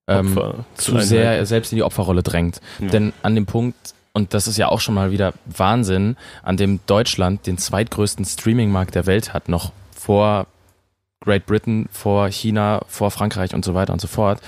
[0.09, 0.39] ähm,
[0.77, 2.63] zu sehr selbst in die Opferrolle drängt.
[2.79, 2.89] Ja.
[2.89, 3.77] Denn an dem Punkt,
[4.15, 8.95] und das ist ja auch schon mal wieder Wahnsinn, an dem Deutschland den zweitgrößten Streaming-Markt
[8.95, 10.47] der Welt hat, noch vor
[11.25, 14.41] Great Britain, vor China, vor Frankreich und so weiter und so fort.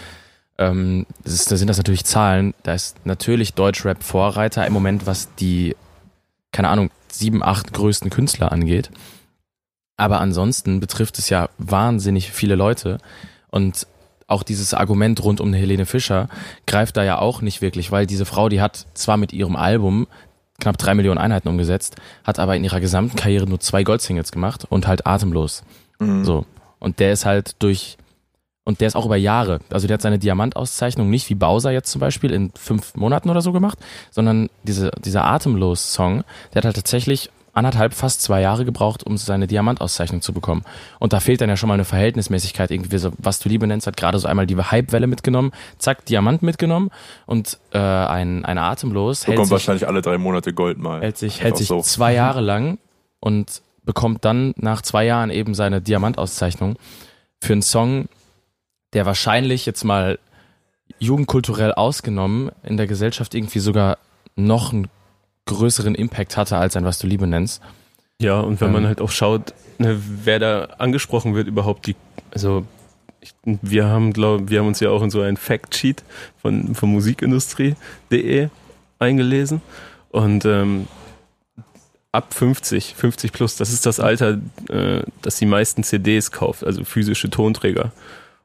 [0.59, 2.55] Ähm, das ist, da sind das natürlich Zahlen.
[2.63, 5.77] Da ist natürlich Deutschrap Vorreiter im Moment, was die,
[6.53, 8.91] keine Ahnung, sieben, acht größten Künstler angeht.
[9.97, 12.99] Aber ansonsten betrifft es ja wahnsinnig viele Leute.
[13.51, 13.87] Und
[14.27, 16.29] auch dieses Argument rund um Helene Fischer
[16.67, 20.07] greift da ja auch nicht wirklich, weil diese Frau, die hat zwar mit ihrem Album
[20.59, 24.67] knapp drei Millionen Einheiten umgesetzt, hat aber in ihrer gesamten Karriere nur zwei Goldsingles gemacht
[24.69, 25.63] und halt atemlos.
[25.99, 26.25] Mhm.
[26.25, 26.47] So.
[26.87, 27.99] Und der ist halt durch,
[28.63, 29.59] und der ist auch über Jahre.
[29.71, 33.43] Also der hat seine Diamantauszeichnung nicht wie Bowser jetzt zum Beispiel in fünf Monaten oder
[33.43, 33.77] so gemacht,
[34.13, 36.23] sondern diese, dieser Atemlos-Song,
[36.55, 40.63] der hat halt tatsächlich anderthalb, fast zwei Jahre gebraucht, um seine Diamantauszeichnung zu bekommen.
[41.01, 43.89] Und da fehlt dann ja schon mal eine Verhältnismäßigkeit, irgendwie so, was du Liebe nennst,
[43.89, 46.93] hat gerade so einmal die Hype-Welle mitgenommen, zack, Diamant mitgenommen
[47.27, 51.01] und äh, ein, ein Atemlos hält Bekommt sich, wahrscheinlich alle drei Monate Gold mal.
[51.01, 51.81] hält sich, hält sich so.
[51.81, 52.79] zwei Jahre lang
[53.19, 56.77] und bekommt dann nach zwei Jahren eben seine Diamantauszeichnung
[57.41, 58.09] für einen Song,
[58.93, 60.19] der wahrscheinlich jetzt mal
[60.99, 63.99] jugendkulturell ausgenommen in der Gesellschaft irgendwie sogar
[64.35, 64.89] noch einen
[65.47, 67.63] größeren Impact hatte als ein Was du Liebe nennst.
[68.21, 68.89] Ja, und wenn man Ähm.
[68.89, 71.97] halt auch schaut, ne, wer da angesprochen wird überhaupt, die,
[72.33, 72.65] also
[73.21, 76.03] ich, wir haben, glaube wir haben uns ja auch in so ein Factsheet
[76.41, 78.49] von, von musikindustrie.de
[78.99, 79.61] eingelesen
[80.11, 80.89] und ähm,
[82.17, 86.83] ab 50, 50 plus, das ist das Alter, äh, das die meisten CDs kauft, also
[86.85, 87.93] physische Tonträger.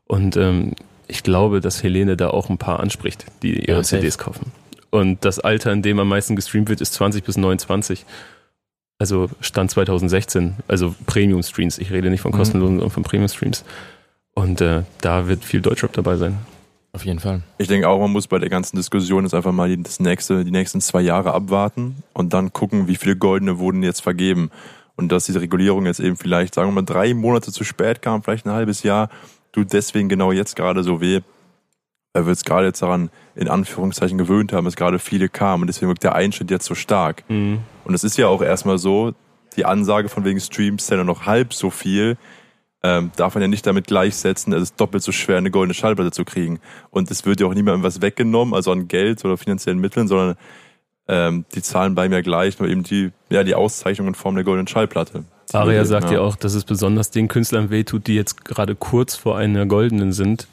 [0.06, 0.74] Und ähm,
[1.08, 4.00] ich glaube, dass Helene da auch ein paar anspricht, die ihre Ja, safe.
[4.02, 4.52] CDs kaufen.
[4.90, 8.06] Und das Alter, in dem am meisten gestreamt wird, ist 20 bis 29.
[9.00, 11.80] Also Stand 2016, also Premium-Streams.
[11.80, 12.38] Ich rede nicht von Mhm.
[12.38, 13.64] kostenlosen, sondern von Premium-Streams.
[14.34, 16.38] Und äh, da wird viel Deutschrap dabei sein.
[16.94, 17.42] Auf jeden Fall.
[17.58, 20.44] Ich denke auch, man muss bei der ganzen Diskussion jetzt einfach mal die, das nächste,
[20.44, 24.52] die nächsten zwei Jahre abwarten und dann gucken, wie viele Goldene wurden jetzt vergeben.
[24.98, 28.24] Und dass diese Regulierung jetzt eben vielleicht, sagen wir mal, drei Monate zu spät kam,
[28.24, 29.10] vielleicht ein halbes Jahr,
[29.54, 31.22] tut deswegen genau jetzt gerade so weh,
[32.14, 35.68] weil wir uns gerade jetzt daran in Anführungszeichen gewöhnt haben, dass gerade viele kamen und
[35.68, 37.24] deswegen wirkt der Einschnitt jetzt so stark.
[37.30, 37.60] Mhm.
[37.86, 39.14] Und es ist ja auch erstmal so,
[39.56, 42.18] die Ansage von wegen Streams ist ja noch halb so viel,
[42.84, 46.12] ähm, darf man ja nicht damit gleichsetzen, es ist doppelt so schwer, eine goldene Schallplatte
[46.12, 46.60] zu kriegen.
[46.90, 50.36] Und es wird ja auch niemandem was weggenommen, also an Geld oder finanziellen Mitteln, sondern
[51.08, 54.44] ähm, die Zahlen bleiben ja gleich, nur eben die, ja, die Auszeichnung in Form der
[54.44, 55.26] goldenen Schallplatte.
[55.54, 59.38] Aria sagt ja auch, dass es besonders den Künstlern wehtut, die jetzt gerade kurz vor
[59.38, 60.48] einer goldenen sind,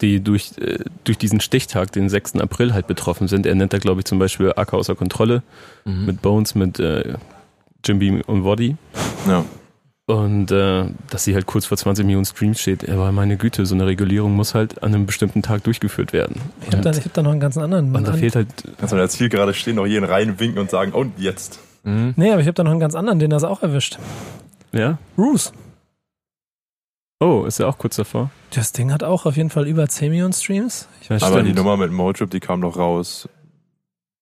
[0.00, 2.36] die durch, äh, durch diesen Stichtag, den 6.
[2.36, 3.46] April halt betroffen sind.
[3.46, 5.42] Er nennt da, glaube ich, zum Beispiel Acker außer Kontrolle
[5.84, 6.06] Mhm.
[6.06, 7.14] mit Bones, mit äh,
[7.84, 8.76] Jim Beam und Woddy.
[9.28, 9.44] Ja.
[10.06, 12.86] Und äh, dass sie halt kurz vor 20 Millionen Streams steht.
[12.90, 16.40] Aber meine Güte, so eine Regulierung muss halt an einem bestimmten Tag durchgeführt werden.
[16.60, 17.94] Ich habe da, ich hab da noch einen ganz anderen.
[17.96, 20.70] Und da an- fehlt halt, Kannst du als Ziel gerade stehen, noch jeden reinwinken und
[20.70, 21.58] sagen, und jetzt.
[21.84, 22.12] Mhm.
[22.16, 23.98] nee, aber ich habe da noch einen ganz anderen, den das auch erwischt.
[24.72, 24.98] ja.
[25.16, 25.52] Roos.
[27.20, 28.30] Oh, ist ja auch kurz davor.
[28.50, 30.88] Das Ding hat auch auf jeden Fall über 10 Millionen Streams.
[31.00, 31.48] Ich Ja, Aber stimmt.
[31.48, 33.26] die Nummer mit Motrip, die kam noch raus.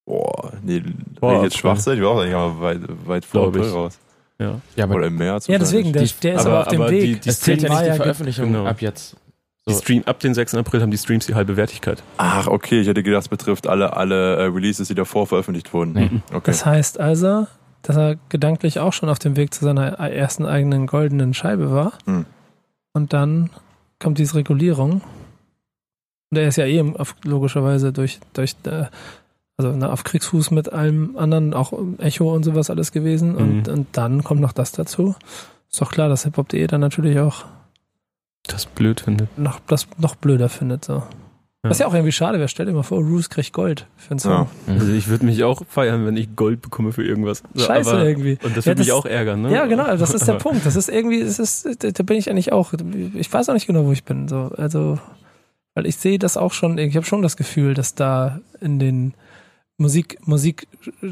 [0.06, 0.80] Boah, nee,
[1.18, 1.60] Boah, ich jetzt April.
[1.60, 3.48] schwach sein, die war auch eigentlich mal weit, weit vor ich.
[3.48, 3.98] April raus.
[4.38, 4.60] Ja.
[4.76, 5.46] Ja, aber Oder im März.
[5.46, 7.00] ja, deswegen, der, Die- der ist aber- aber, auf dem aber Weg.
[7.02, 8.66] die- die es zählt ja nicht die ge- Veröffentlichung genau.
[8.66, 9.16] ab jetzt.
[9.68, 9.78] Die So.
[9.80, 10.54] Stream, ab den 6.
[10.56, 12.02] April haben die Streams die halbe Wertigkeit.
[12.16, 15.92] Ach, okay, ich hätte gedacht, es betrifft alle, alle äh, Releases, die davor veröffentlicht wurden.
[15.92, 16.10] Nee.
[16.32, 16.42] Okay.
[16.46, 17.46] Das heißt also,
[17.82, 21.92] dass er gedanklich auch schon auf dem Weg zu seiner ersten eigenen goldenen Scheibe war.
[22.06, 22.26] Hm.
[22.92, 23.50] Und dann
[24.00, 25.02] kommt diese Regulierung.
[26.30, 28.86] Und er ist ja eh auf, logischerweise durch, durch äh,
[29.64, 33.34] also na, auf Kriegsfuß mit allem anderen, auch Echo und sowas alles gewesen.
[33.36, 33.72] Und, Mhm.
[33.72, 35.14] und dann kommt noch das dazu.
[35.70, 37.44] Ist doch klar, dass hiphop.de dann natürlich auch
[38.46, 39.36] Das blöd findet.
[39.38, 40.84] noch, das noch blöder findet.
[40.84, 41.02] So.
[41.64, 42.48] Was ja auch irgendwie schade wäre.
[42.48, 44.32] Stell dir mal vor, Roos kriegt Gold für einen Song.
[44.32, 44.46] Ja.
[44.74, 44.80] Mhm.
[44.80, 47.42] Also ich würde mich auch feiern, wenn ich Gold bekomme für irgendwas.
[47.56, 48.36] Scheiße aber, irgendwie.
[48.42, 49.54] Und das Ja, würde mich auch ärgern, ne?
[49.54, 50.66] Ja, genau, das ist der Punkt.
[50.66, 52.72] Das ist irgendwie, das ist, da da bin ich eigentlich auch.
[53.14, 54.26] Ich weiß auch nicht genau, wo ich bin.
[54.26, 54.98] So, also,
[55.74, 59.14] weil ich sehe das auch schon, ich habe schon das Gefühl, dass da in den
[59.82, 60.18] Musik,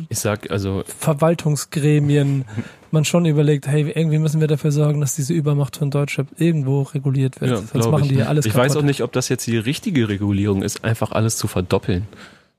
[0.09, 2.44] Ich sag, also, Musikverwaltungsgremien
[2.92, 6.83] man schon überlegt, hey, irgendwie müssen wir dafür sorgen, dass diese Übermacht von Deutschrap irgendwo
[6.83, 7.50] reguliert wird.
[7.52, 8.09] ja, Sonst machen ich.
[8.11, 8.70] die ja alles Ich kaputt.
[8.70, 12.09] weiß auch nicht, ob das jetzt die richtige Regulierung ist, einfach alles zu verdoppeln.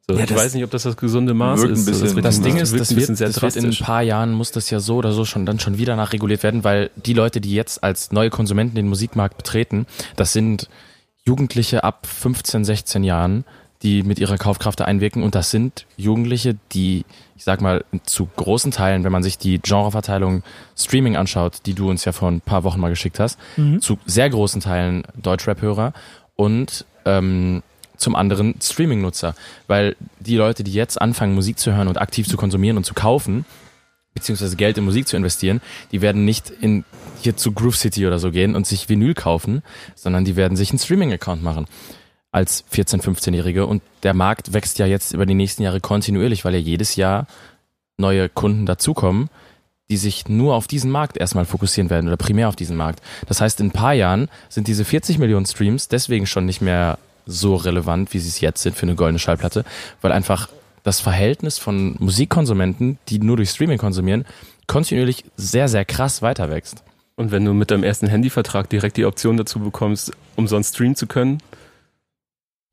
[0.09, 1.85] So, Ja, ich das- weiß nicht, ob das das gesunde Maß ist.
[1.85, 4.69] Bisschen- wird- Das Ding ist, das wird, das wird in ein paar Jahren muss das
[4.69, 7.83] ja so oder so schon dann schon wieder nachreguliert werden, weil die Leute, die jetzt
[7.83, 10.69] als neue Konsumenten den Musikmarkt betreten, das sind
[11.25, 13.43] Jugendliche ab 15, 16 Jahren,
[13.83, 17.03] die mit ihrer Kaufkraft da einwirken und das sind Jugendliche, die,
[17.35, 20.43] ich sag mal, zu großen Teilen, wenn man sich die Genreverteilung
[20.77, 23.81] Streaming anschaut, die du uns ja vor ein paar Wochen mal geschickt hast, Mhm.
[23.81, 25.93] zu sehr großen Teilen Deutschrap-Hörer
[26.35, 27.63] und ähm,
[27.97, 29.35] zum anderen Streaming-Nutzer.
[29.67, 32.93] Weil die Leute, die jetzt anfangen, Musik zu hören und aktiv zu konsumieren und zu
[32.93, 33.45] kaufen,
[34.13, 36.83] beziehungsweise Geld in Musik zu investieren, die werden nicht in
[37.21, 39.61] hier zu Groove City oder so gehen und sich Vinyl kaufen,
[39.95, 41.65] sondern die werden sich einen Streaming-Account machen
[42.31, 43.65] als 14-, 15-Jährige.
[43.65, 47.27] Und der Markt wächst ja jetzt über die nächsten Jahre kontinuierlich, weil ja jedes Jahr
[47.97, 49.29] neue Kunden dazukommen,
[49.89, 53.01] die sich nur auf diesen Markt erstmal fokussieren werden oder primär auf diesen Markt.
[53.27, 56.97] Das heißt, in ein paar Jahren sind diese 40 Millionen Streams deswegen schon nicht mehr
[57.25, 59.65] so relevant, wie sie es jetzt sind für eine goldene Schallplatte,
[60.01, 60.49] weil einfach
[60.83, 64.25] das Verhältnis von Musikkonsumenten, die nur durch Streaming konsumieren,
[64.65, 66.83] kontinuierlich sehr, sehr krass weiter wächst.
[67.15, 71.05] Und wenn du mit deinem ersten Handyvertrag direkt die Option dazu bekommst, umsonst streamen zu
[71.05, 71.39] können,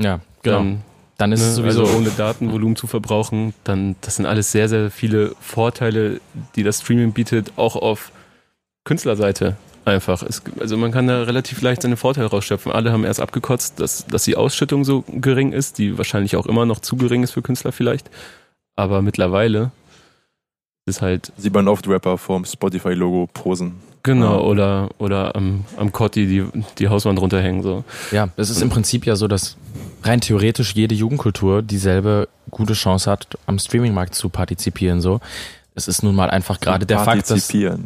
[0.00, 0.58] Ja, genau.
[0.58, 0.82] dann
[1.16, 4.68] Dann ist ne, es sowieso also ohne Datenvolumen zu verbrauchen, dann das sind alles sehr,
[4.68, 6.20] sehr viele Vorteile,
[6.54, 8.12] die das Streaming bietet, auch auf
[8.84, 10.22] Künstlerseite einfach.
[10.22, 12.70] Es, also man kann da relativ leicht seine Vorteile rausschöpfen.
[12.70, 16.66] Alle haben erst abgekotzt, dass, dass die Ausschüttung so gering ist, die wahrscheinlich auch immer
[16.66, 18.11] noch zu gering ist für Künstler vielleicht.
[18.76, 19.72] Aber mittlerweile
[20.87, 23.74] ist halt Sieht man oft Rapper vorm Spotify-Logo posen.
[24.02, 26.44] genau oder oder am, am Kotti die,
[26.78, 27.84] die Hauswand runterhängen so.
[28.12, 29.56] Ja, es ist im Prinzip ja so, dass
[30.02, 35.00] rein theoretisch jede Jugendkultur dieselbe gute Chance hat, am Streamingmarkt zu partizipieren.
[35.00, 35.20] So,
[35.74, 37.76] Es ist nun mal einfach gerade der Fakt, dass, ja.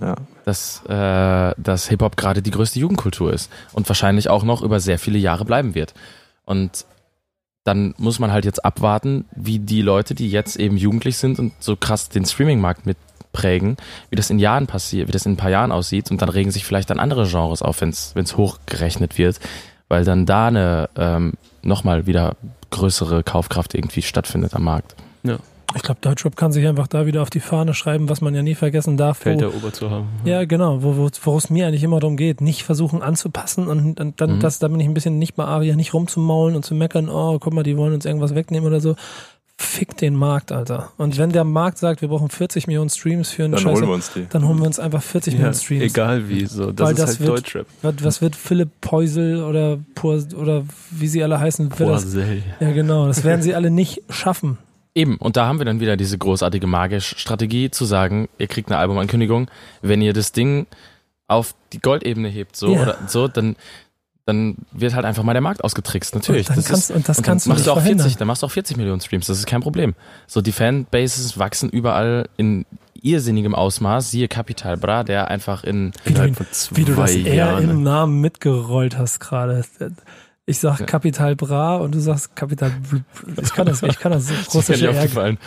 [0.44, 4.98] dass, äh, dass Hip-Hop gerade die größte Jugendkultur ist und wahrscheinlich auch noch über sehr
[4.98, 5.94] viele Jahre bleiben wird.
[6.44, 6.84] Und
[7.64, 11.52] dann muss man halt jetzt abwarten, wie die Leute, die jetzt eben jugendlich sind und
[11.60, 13.76] so krass den Streaming-Markt mitprägen,
[14.10, 16.50] wie das in Jahren passiert, wie das in ein paar Jahren aussieht und dann regen
[16.50, 19.38] sich vielleicht dann andere Genres auf, wenn es hochgerechnet wird,
[19.88, 22.36] weil dann da eine ähm, nochmal wieder
[22.70, 24.94] größere Kaufkraft irgendwie stattfindet am Markt.
[25.74, 28.42] Ich glaube, Deutschrap kann sich einfach da wieder auf die Fahne schreiben, was man ja
[28.42, 29.18] nie vergessen darf.
[29.20, 30.06] Feld Wo, erober zu haben.
[30.22, 32.42] ja, genau, wo, wo, worum es mir eigentlich immer darum geht.
[32.42, 34.40] Nicht versuchen anzupassen und, und dann, Mhm.
[34.40, 37.38] das, da bin ich ein bisschen nicht bei Aria, nicht rumzumaulen und zu meckern, oh,
[37.38, 38.96] guck mal, die wollen uns irgendwas wegnehmen oder so.
[39.62, 40.92] Fick den Markt, Alter.
[40.98, 43.86] Und wenn der Markt sagt, wir brauchen 40 Millionen Streams für einen Dann Scheiße, holen
[43.88, 44.26] wir uns die.
[44.28, 45.82] dann holen wir uns einfach 40 Ja, Millionen Streams.
[45.84, 46.72] egal wie, so.
[46.72, 47.66] Das Weil ist das halt wird- Deutschrap.
[47.82, 52.42] Was, was wird Philipp Peusel oder Pur, oder wie sie alle heißen, wird das, Boisel.
[52.60, 54.58] ja genau, das werden sie alle nicht schaffen.
[54.94, 58.78] Eben, und da haben wir dann wieder diese großartige Magisch-Strategie zu sagen, ihr kriegt eine
[58.78, 59.48] Albumankündigung,
[59.80, 60.66] wenn ihr das Ding
[61.28, 62.82] auf die Goldebene hebt, so Ja.
[62.82, 63.56] oder so, dann,
[64.24, 66.14] dann wird halt einfach mal der Markt ausgetrickst.
[66.14, 66.48] Natürlich.
[66.48, 67.96] Und dann das kannst- ist, und das dann kannst du machst nicht du auch 40,
[68.00, 68.18] verhindern.
[68.18, 69.94] dann machst du auch 40 Millionen Streams, das ist kein Problem.
[70.26, 72.64] So, die Fanbases wachsen überall in
[73.04, 77.10] irrsinnigem Ausmaß, siehe Capital Bra, der einfach in, Wie du, von zwei wie du das
[77.16, 79.64] eher im Namen mitgerollt hast gerade.
[80.46, 80.86] Ich sag Ja.
[80.86, 83.02] Kapital Bra und du sagst Bl-
[83.42, 85.38] Ich kann das, ich kann das so ist mir nicht aufgefallen.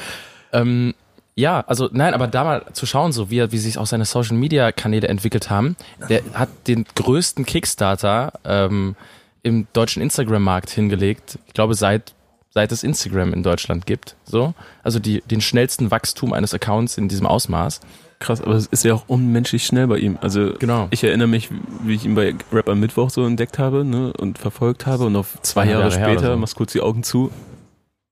[0.52, 0.94] Ähm,
[1.36, 4.06] ja, also nein, aber da mal zu schauen, so wie, er- wie sich auch seine
[4.06, 5.76] Social Media Kanäle entwickelt haben,
[6.10, 8.96] der hat den größten Kickstarter ähm,
[9.44, 11.38] im deutschen Instagram-Markt hingelegt.
[11.48, 12.14] Ich glaube, seit
[12.52, 14.16] seit es Instagram in Deutschland gibt.
[14.24, 17.82] So, also die, den schnellsten Wachstum eines Accounts in diesem Ausmaß.
[18.20, 20.18] Krass, aber es ist ja auch unmenschlich schnell bei ihm.
[20.22, 20.88] Also Genau.
[20.92, 21.50] ich erinnere mich,
[21.84, 25.18] wie ich ihn bei Rap am Mittwoch so entdeckt habe ne, und verfolgt habe und
[25.18, 26.38] auf zwei Jahre Jahre später, so.
[26.38, 27.30] machst kurz die Augen zu,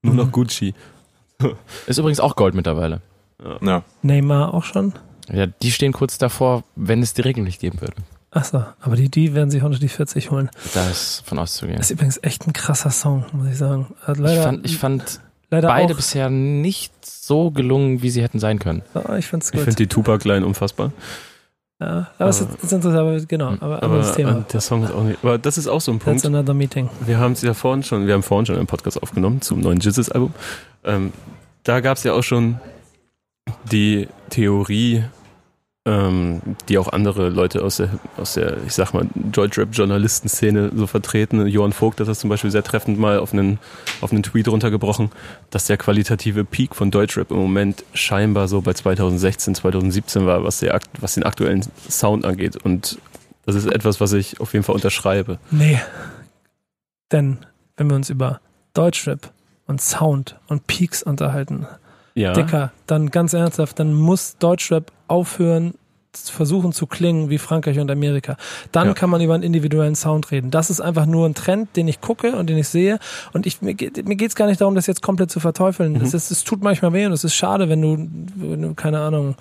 [0.02, 0.18] nur Mhm.
[0.20, 0.74] noch Gucci.
[1.86, 3.00] Ist übrigens auch Gold mittlerweile.
[3.62, 3.82] Ja.
[4.02, 4.92] Neymar auch schon.
[5.32, 7.94] Ja, die stehen kurz davor, wenn es die Regeln nicht geben würde.
[8.30, 10.50] Achso, aber die, die werden sich auch noch die 40 holen.
[10.74, 11.76] Da ist von auszugehen.
[11.78, 13.94] Das ist übrigens echt ein krasser Song, muss ich sagen.
[14.02, 15.20] Hat Ich leider, fand, ich fand
[15.50, 18.82] leider beide auch, bisher nicht so gelungen, wie sie hätten sein können.
[18.94, 19.60] Ja, ich find's Ich gut.
[19.62, 20.90] finde die Tupac-Line unfassbar.
[21.80, 24.38] ja, aber es ist, interessant, aber genau, aber Aber anderes Thema.
[24.38, 25.18] äh, der Song ist auch nicht.
[25.22, 26.22] Aber das ist auch so ein Punkt.
[26.22, 26.90] That's another meeting.
[27.06, 29.78] Wir haben es ja vorhin schon, wir haben vorhin schon einen Podcast aufgenommen zum neuen
[29.78, 30.34] Jizzes-Album.
[30.84, 31.12] Ähm,
[31.62, 32.58] da gab es ja auch schon
[33.70, 35.04] die Theorie,
[35.86, 41.46] ähm, die auch andere Leute aus der, aus der, ich sag mal, Deutschrap-Journalistenszene so vertreten.
[41.46, 43.58] Johann Vogt hat das zum Beispiel sehr treffend mal auf einen,
[44.00, 45.10] auf einen Tweet runtergebrochen,
[45.50, 50.60] dass der qualitative Peak von Deutschrap im Moment scheinbar so bei 2016, 2017 war, was,
[50.60, 52.56] der, was den aktuellen Sound angeht.
[52.56, 52.98] Und
[53.44, 55.38] das ist etwas, was ich auf jeden Fall unterschreibe.
[55.50, 55.80] Nee.
[57.12, 57.38] Denn
[57.76, 58.40] wenn wir uns über
[58.72, 59.32] Deutschrap
[59.66, 61.66] und Sound und Peaks unterhalten,
[62.14, 62.32] Ja.
[62.32, 65.74] Dicker, dann ganz ernsthaft, dann muss Deutschrap aufhören,
[66.12, 68.36] zu versuchen zu klingen wie Frankreich und Amerika.
[68.70, 68.94] Dann Ja.
[68.94, 70.52] kann man über einen individuellen Sound reden.
[70.52, 73.00] Das ist einfach nur ein Trend, den ich gucke und den ich sehe.
[73.32, 75.94] Und ich, mir, geht- mir geht's gar nicht darum, das jetzt komplett zu verteufeln.
[75.94, 76.02] Mhm.
[76.02, 79.34] Es, es tut manchmal weh und es ist schade, wenn du, wenn du keine Ahnung,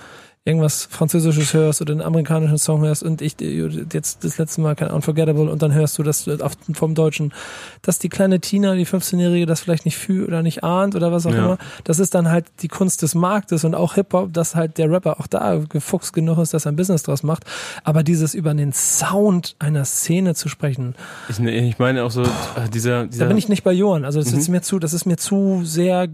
[0.45, 4.89] irgendwas Französisches hörst oder einen amerikanischen Song hörst und ich jetzt das letzte Mal kein
[4.91, 6.29] Unforgettable und dann hörst du das
[6.73, 7.33] vom Deutschen,
[7.81, 11.25] dass die kleine Tina, die 15-Jährige, das vielleicht nicht fühlt oder nicht ahnt oder was
[11.25, 11.45] auch Ja.
[11.45, 11.57] immer.
[11.85, 15.21] Das ist dann halt die Kunst des Marktes und auch Hip-Hop, dass halt der Rapper
[15.21, 17.45] auch da gefuchst genug ist, dass er ein Business draus macht.
[17.85, 20.95] Aber dieses über den Sound einer Szene zu sprechen,
[21.29, 22.27] Ich, ich meine auch so, äh,
[22.73, 24.03] dieser, da dieser bin ich nicht bei Johann.
[24.03, 24.39] Also das Mhm.
[24.39, 26.07] ist mir zu, das ist mir zu sehr,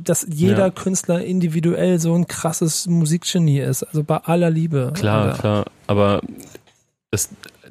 [0.00, 0.70] dass jeder Ja.
[0.70, 3.71] Künstler individuell so ein krasses Musikgenie ist.
[3.82, 4.92] Also bei aller Liebe.
[4.94, 5.38] klar, Alter.
[5.38, 6.20] klar, aber
[7.10, 7.30] das,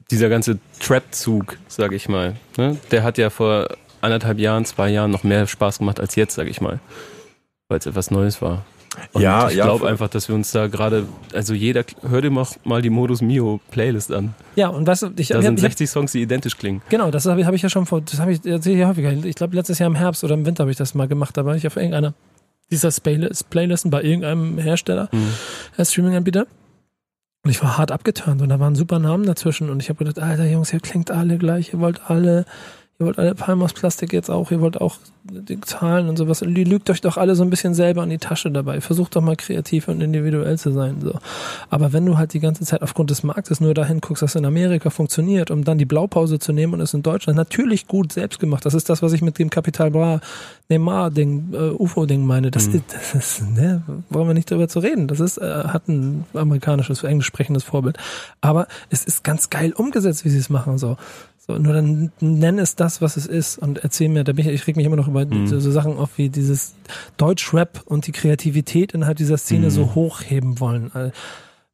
[0.10, 3.68] dieser ganze Trap-Zug, sag ich mal, ne, der hat ja vor
[4.02, 6.80] anderthalb Jahren, zwei Jahren noch mehr Spaß gemacht als jetzt, sag ich mal,
[7.70, 8.66] weil es etwas Neues war.
[9.14, 12.30] Und Ja, ich ja, glaube einfach, dass wir uns da gerade, also jeder, hör dir
[12.30, 14.34] mal, mal die Modus Mio Playlist an.
[14.56, 16.82] Ja, und weißt du, ich, Da ich, sind ich, 60 Songs, die identisch klingen.
[16.90, 18.88] Genau, das habe ich, hab ich ja schon vor, das habe ich, erzähle ich ja
[18.90, 19.12] häufiger.
[19.12, 21.38] Ich glaube, letztes Jahr im Herbst oder im Winter habe ich das mal gemacht.
[21.38, 22.14] Da war ich auf irgendeiner
[22.72, 25.28] dieser Playlist- Playlisten bei irgendeinem Hersteller, Mhm.
[25.78, 26.48] äh, Streaming-Anbieter.
[27.44, 29.70] Und ich war hart abgeturnt und da waren super Namen dazwischen.
[29.70, 32.46] Und ich habe gedacht, Alter Jungs, ihr klingt alle gleich, ihr wollt alle,
[33.02, 36.42] ihr wollt alle Palm aus Plastik jetzt auch, ihr wollt auch die Zahlen und sowas.
[36.42, 38.80] Lügt euch doch alle so ein bisschen selber in die Tasche dabei.
[38.82, 40.98] Versucht doch mal kreativ und individuell zu sein.
[41.02, 41.14] So.
[41.70, 44.46] Aber wenn du halt die ganze Zeit aufgrund des Marktes nur dahin guckst, dass in
[44.46, 48.40] Amerika funktioniert, um dann die Blaupause zu nehmen und es in Deutschland natürlich gut selbst
[48.40, 48.66] gemacht.
[48.66, 50.22] Das ist das, was ich mit dem Capital Bra
[50.70, 52.52] Neymar-Ding, äh, UFO-Ding meine.
[52.52, 52.76] Das, Mhm.
[52.76, 55.08] ist, das ist, ne, wollen wir nicht darüber zu reden.
[55.08, 57.98] Das ist, äh, hat ein amerikanisches, englisch sprechendes Vorbild.
[58.42, 60.78] Aber es ist ganz geil umgesetzt, wie sie es machen.
[60.78, 60.98] So.
[61.44, 64.54] So, nur dann nenn es das, was es ist und erzähl mir, da bin ich,
[64.54, 65.48] ich reg mich immer noch über Mhm.
[65.48, 66.76] so, so Sachen auf, wie dieses
[67.18, 69.72] Deutschrap und die Kreativität innerhalb dieser Szene Mhm.
[69.72, 70.92] so hochheben wollen.
[70.94, 71.12] Also,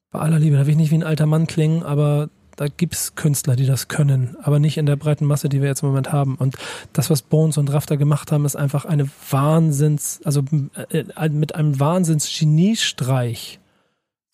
[0.10, 3.14] bei aller Liebe, da will ich nicht wie ein alter Mann klingen, aber da gibt's
[3.16, 6.14] Künstler, die das können, aber nicht in der breiten Masse, die wir jetzt im Moment
[6.14, 6.36] haben.
[6.36, 6.56] Und
[6.94, 10.44] das, was Bones und Rafter gemacht haben, ist einfach eine Wahnsinns, also
[10.92, 13.60] äh, mit einem Wahnsinns-Geniestreich,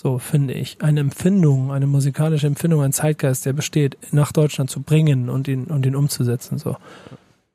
[0.04, 4.82] so finde ich, eine Empfindung, eine musikalische Empfindung, ein Zeitgeist, der besteht, nach Deutschland zu
[4.82, 6.58] bringen und ihn, und ihn umzusetzen.
[6.58, 6.76] So.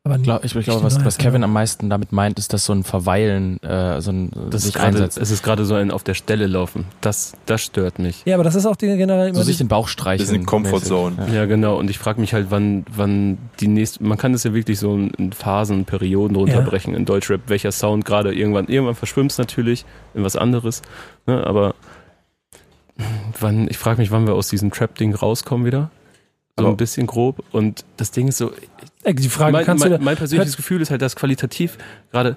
[0.04, 2.72] Aber Ich glaube, ich glaube was, was Kevin am meisten damit meint, ist, dass so
[2.72, 5.18] ein Verweilen, äh, so ein Das sich ist einsetzt.
[5.18, 6.86] es ist gerade so ein auf der Stelle laufen.
[7.02, 8.22] Das, das stört mich.
[8.24, 10.20] Ja, aber das ist auch die generell immer So sich den Bauch streicheln.
[10.20, 10.88] Das ist eine Comfort mäßig.
[10.88, 11.16] Zone.
[11.28, 11.34] Ja.
[11.34, 11.76] Ja, genau.
[11.76, 14.96] Und ich frage mich halt, wann, wann die nächste, man kann das ja wirklich so
[14.96, 19.84] in Phasen, Perioden runterbrechen in Deutschrap, welcher Sound gerade irgendwann, irgendwann verschwimmt natürlich
[20.14, 20.80] in was anderes.
[21.26, 21.46] Ne?
[21.46, 21.74] Aber
[23.40, 25.90] wann, ich frage mich, wann wir aus diesem Trap-Ding rauskommen wieder.
[26.56, 27.44] So Aber- ein bisschen grob.
[27.52, 28.52] Und das Ding ist so,
[29.04, 31.78] äh, die Frage mein, kannst mein, du mein persönliches Gefühl ist halt, dass qualitativ
[32.10, 32.36] gerade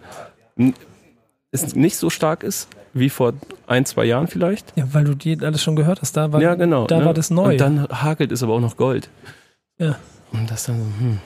[1.52, 3.34] es nicht so stark ist wie vor
[3.67, 4.74] ein, zwei Jahren vielleicht.
[4.76, 6.88] ja, weil du die alles schon gehört hast, da war, ja, genau.
[6.88, 7.06] da ne?
[7.06, 7.52] war das neu.
[7.52, 9.10] Und dann hakelt es aber auch noch Gold.
[9.78, 9.97] Ja.
[10.34, 11.19] Und das dann so, hm.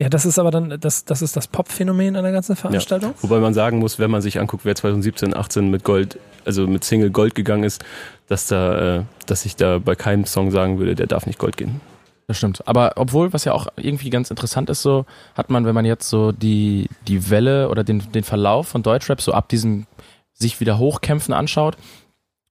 [0.00, 3.14] Ja, das ist aber dann, das, das ist das Pop-Phänomen an der ganzen Veranstaltung.
[3.20, 6.84] Wobei man sagen muss, wenn man sich anguckt, wer 2017, 18 mit Gold, also mit
[6.84, 7.84] Single Gold gegangen ist,
[8.28, 11.56] dass da, äh, dass ich da bei keinem Song sagen würde, der darf nicht Gold
[11.56, 11.80] gehen.
[12.28, 12.62] Das stimmt.
[12.68, 16.08] Aber obwohl, was ja auch irgendwie ganz interessant ist, so hat man, wenn man jetzt
[16.08, 19.86] so die, die Welle oder den, den Verlauf von Deutschrap so ab diesem
[20.34, 21.76] sich wieder hochkämpfen anschaut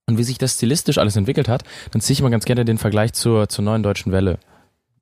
[0.07, 2.77] und wie sich das stilistisch alles entwickelt hat, dann ziehe ich mal ganz gerne den
[2.77, 4.39] Vergleich zur, zur neuen deutschen Welle,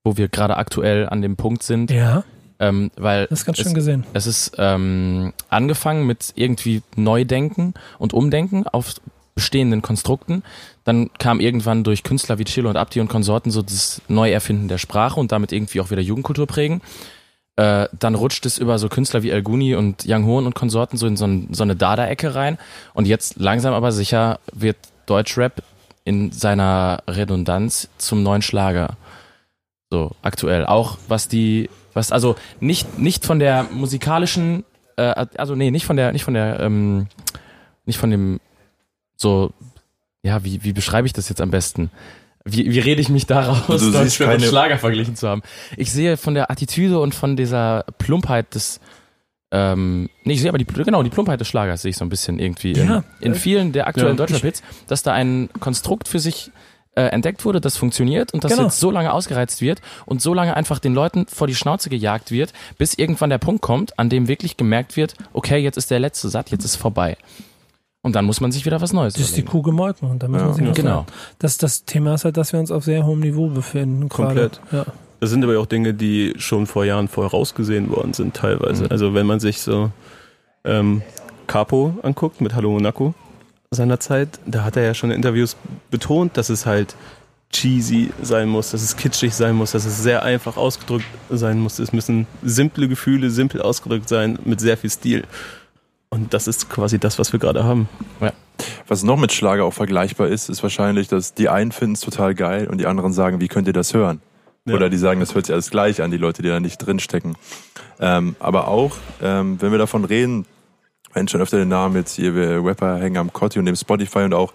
[0.03, 2.23] wo wir gerade aktuell an dem Punkt sind, Ja,
[2.59, 4.05] ähm, weil das ist ganz es, schön gesehen.
[4.13, 8.95] es ist ähm, angefangen mit irgendwie Neudenken und Umdenken auf
[9.35, 10.43] bestehenden Konstrukten.
[10.85, 14.77] Dann kam irgendwann durch Künstler wie Chilo und Abdi und Konsorten so das Neuerfinden der
[14.77, 16.81] Sprache und damit irgendwie auch wieder Jugendkultur prägen.
[17.57, 20.97] Äh, dann rutscht es über so Künstler wie El Guni und Young Horn und Konsorten
[20.97, 22.57] so in so, ein, so eine Dada-Ecke rein.
[22.93, 25.63] Und jetzt langsam aber sicher wird Deutschrap
[26.03, 28.97] in seiner Redundanz zum neuen Schlager.
[29.89, 30.65] So, aktuell.
[30.65, 34.63] Auch was die, was, also nicht, nicht von der musikalischen,
[34.97, 37.07] äh, also nee, nicht von der, nicht von der, ähm,
[37.85, 38.39] nicht von dem,
[39.15, 39.51] so,
[40.23, 41.89] ja, wie, wie beschreibe ich das jetzt am besten?
[42.43, 45.41] Wie, wie rede ich mich daraus, Du und keine- Schlager verglichen zu haben?
[45.77, 48.79] Ich sehe von der Attitüde und von dieser Plumpheit des,
[49.51, 52.09] ähm, nee, ich sehe aber die, genau, die Plumpheit des Schlagers sehe ich so ein
[52.09, 53.03] bisschen irgendwie Ja.
[53.19, 54.25] in, in vielen der aktuellen Ja.
[54.25, 56.51] Deutschrap-Hits, dass da ein Konstrukt für sich
[56.95, 58.63] äh, entdeckt wurde, das funktioniert und das Genau.
[58.63, 62.31] jetzt so lange ausgereizt wird und so lange einfach den Leuten vor die Schnauze gejagt
[62.31, 65.99] wird, bis irgendwann der Punkt kommt, an dem wirklich gemerkt wird, okay, jetzt ist der
[65.99, 67.17] letzte satt, jetzt ist vorbei.
[68.01, 69.51] Und dann muss man sich wieder was Neues Das ist die überlegen.
[69.51, 70.47] Kuh gemolken und da müssen Ja.
[70.49, 70.89] wir sich was Genau.
[70.97, 71.07] sagen.
[71.39, 74.07] Das, das Thema ist halt, dass wir uns auf sehr hohem Niveau befinden.
[74.09, 74.49] Gerade.
[74.49, 74.61] Komplett.
[74.71, 74.85] Ja.
[75.19, 78.83] Das sind aber auch Dinge, die schon vor Jahren vorausgesehen worden sind, teilweise.
[78.83, 78.91] Mhm.
[78.91, 79.89] Also wenn man sich so
[80.63, 81.01] ähm,
[81.47, 83.13] Capo anguckt mit Hallo Monaco
[83.75, 85.55] seinerzeit, da hat er ja schon in Interviews
[85.91, 86.95] betont, dass es halt
[87.51, 91.79] cheesy sein muss, dass es kitschig sein muss, dass es sehr einfach ausgedrückt sein muss.
[91.79, 95.23] Es müssen simple Gefühle, simpel ausgedrückt sein, mit sehr viel Stil.
[96.09, 97.87] Und das ist quasi das, was wir gerade haben.
[98.87, 102.35] Was noch mit Schlager auch vergleichbar ist, ist wahrscheinlich, dass die einen finden es total
[102.35, 104.21] geil und die anderen sagen, wie könnt ihr das hören?
[104.65, 104.75] Ja.
[104.75, 107.35] Oder die sagen, das hört sich alles gleich an, die Leute, die da nicht drinstecken.
[107.99, 110.45] Ähm, aber auch, ähm, wenn wir davon reden,
[111.15, 114.19] wenn schon öfter den Namen jetzt hier, wir Rapper hängen am Kotti und dem Spotify
[114.19, 114.53] und auch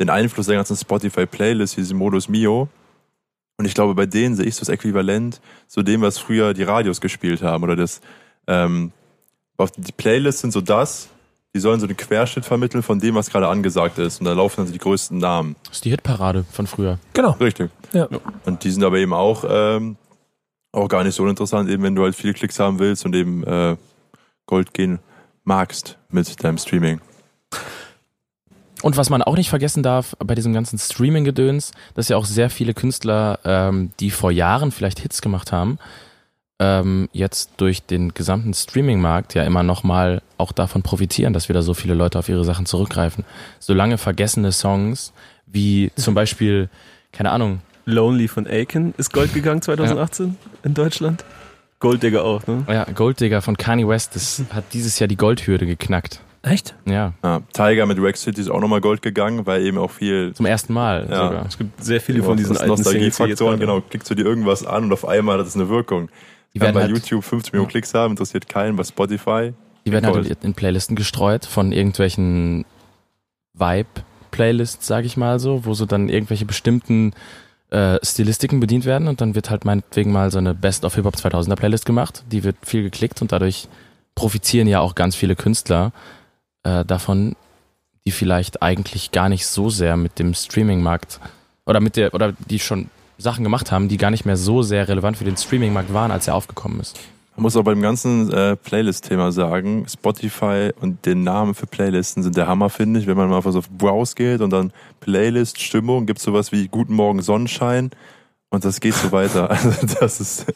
[0.00, 2.68] den Einfluss der ganzen Spotify-Playlist, wie diesem Modus Mio.
[3.56, 6.64] Und ich glaube, bei denen sehe ich so das Äquivalent zu dem, was früher die
[6.64, 7.62] Radios gespielt haben.
[7.62, 8.00] Oder das,
[8.48, 8.92] ähm,
[9.76, 11.08] die Playlists sind so das,
[11.54, 14.20] die sollen so einen Querschnitt vermitteln von dem, was gerade angesagt ist.
[14.20, 15.54] Und da laufen dann so die größten Namen.
[15.64, 16.98] Das ist die Hitparade von früher.
[17.12, 17.32] Genau.
[17.32, 17.70] Richtig.
[17.92, 18.08] Ja.
[18.46, 19.96] Und die sind aber eben auch, ähm,
[20.72, 23.44] auch gar nicht so interessant, eben wenn du halt viele Klicks haben willst und eben
[23.44, 23.76] äh,
[24.46, 24.98] Gold gehen
[25.50, 27.00] magst mit deinem Streaming.
[28.82, 32.50] Und was man auch nicht vergessen darf bei diesem ganzen Streaming-Gedöns, dass ja auch sehr
[32.50, 35.80] viele Künstler, ähm, die vor Jahren vielleicht Hits gemacht haben,
[36.60, 41.74] ähm, jetzt durch den gesamten Streaming-Markt ja immer nochmal auch davon profitieren, dass wieder so
[41.74, 43.24] viele Leute auf ihre Sachen zurückgreifen.
[43.58, 45.12] Solange vergessene Songs
[45.46, 46.68] wie zum Beispiel,
[47.10, 51.24] keine Ahnung, Lonely von Aiken ist Gold gegangen 2018 in Deutschland.
[51.80, 52.64] Golddigger auch, ne?
[52.68, 56.20] ja, Golddigger von Kanye West, das hat dieses Jahr die Goldhürde geknackt.
[56.42, 56.74] Echt?
[56.86, 60.32] Ja, Ja, Tiger mit Rack City ist auch nochmal Gold gegangen, weil eben auch viel
[60.34, 61.26] zum ersten Mal Ja.
[61.26, 61.46] sogar.
[61.46, 65.06] Es gibt sehr viele von diesen Nostalgiefaktoren, genau, klickst du dir irgendwas an und auf
[65.06, 66.08] einmal hat es eine Wirkung.
[66.54, 69.52] Die werden bei halt, YouTube 50 Millionen Klicks haben, interessiert keinen, bei Spotify.
[69.86, 70.28] Die werden Gold.
[70.28, 72.64] halt in Playlisten gestreut von irgendwelchen
[73.54, 77.12] Vibe-Playlists, sag ich mal so, wo so dann irgendwelche bestimmten
[77.70, 81.04] äh, Stilistiken bedient werden und dann wird halt meinetwegen mal so eine Best of Hip
[81.04, 83.68] Hop 2000er Playlist gemacht, die wird viel geklickt und dadurch
[84.14, 85.92] profitieren ja auch ganz viele Künstler
[86.62, 87.36] äh, davon,
[88.04, 91.20] die vielleicht eigentlich gar nicht so sehr mit dem Streaming-Markt
[91.66, 94.88] oder mit der oder die schon Sachen gemacht haben, die gar nicht mehr so sehr
[94.88, 96.98] relevant für den Streaming-Markt waren, als er aufgekommen ist.
[97.40, 102.46] Muss auch beim ganzen äh, Playlist-Thema sagen, Spotify und den Namen für Playlisten sind der
[102.46, 103.06] Hammer, finde ich.
[103.06, 107.22] Wenn man mal auf Browse geht und dann Playlist, Stimmung, gibt sowas wie Guten Morgen
[107.22, 107.92] Sonnenschein
[108.50, 109.50] und das geht so weiter.
[109.50, 110.52] Also das ist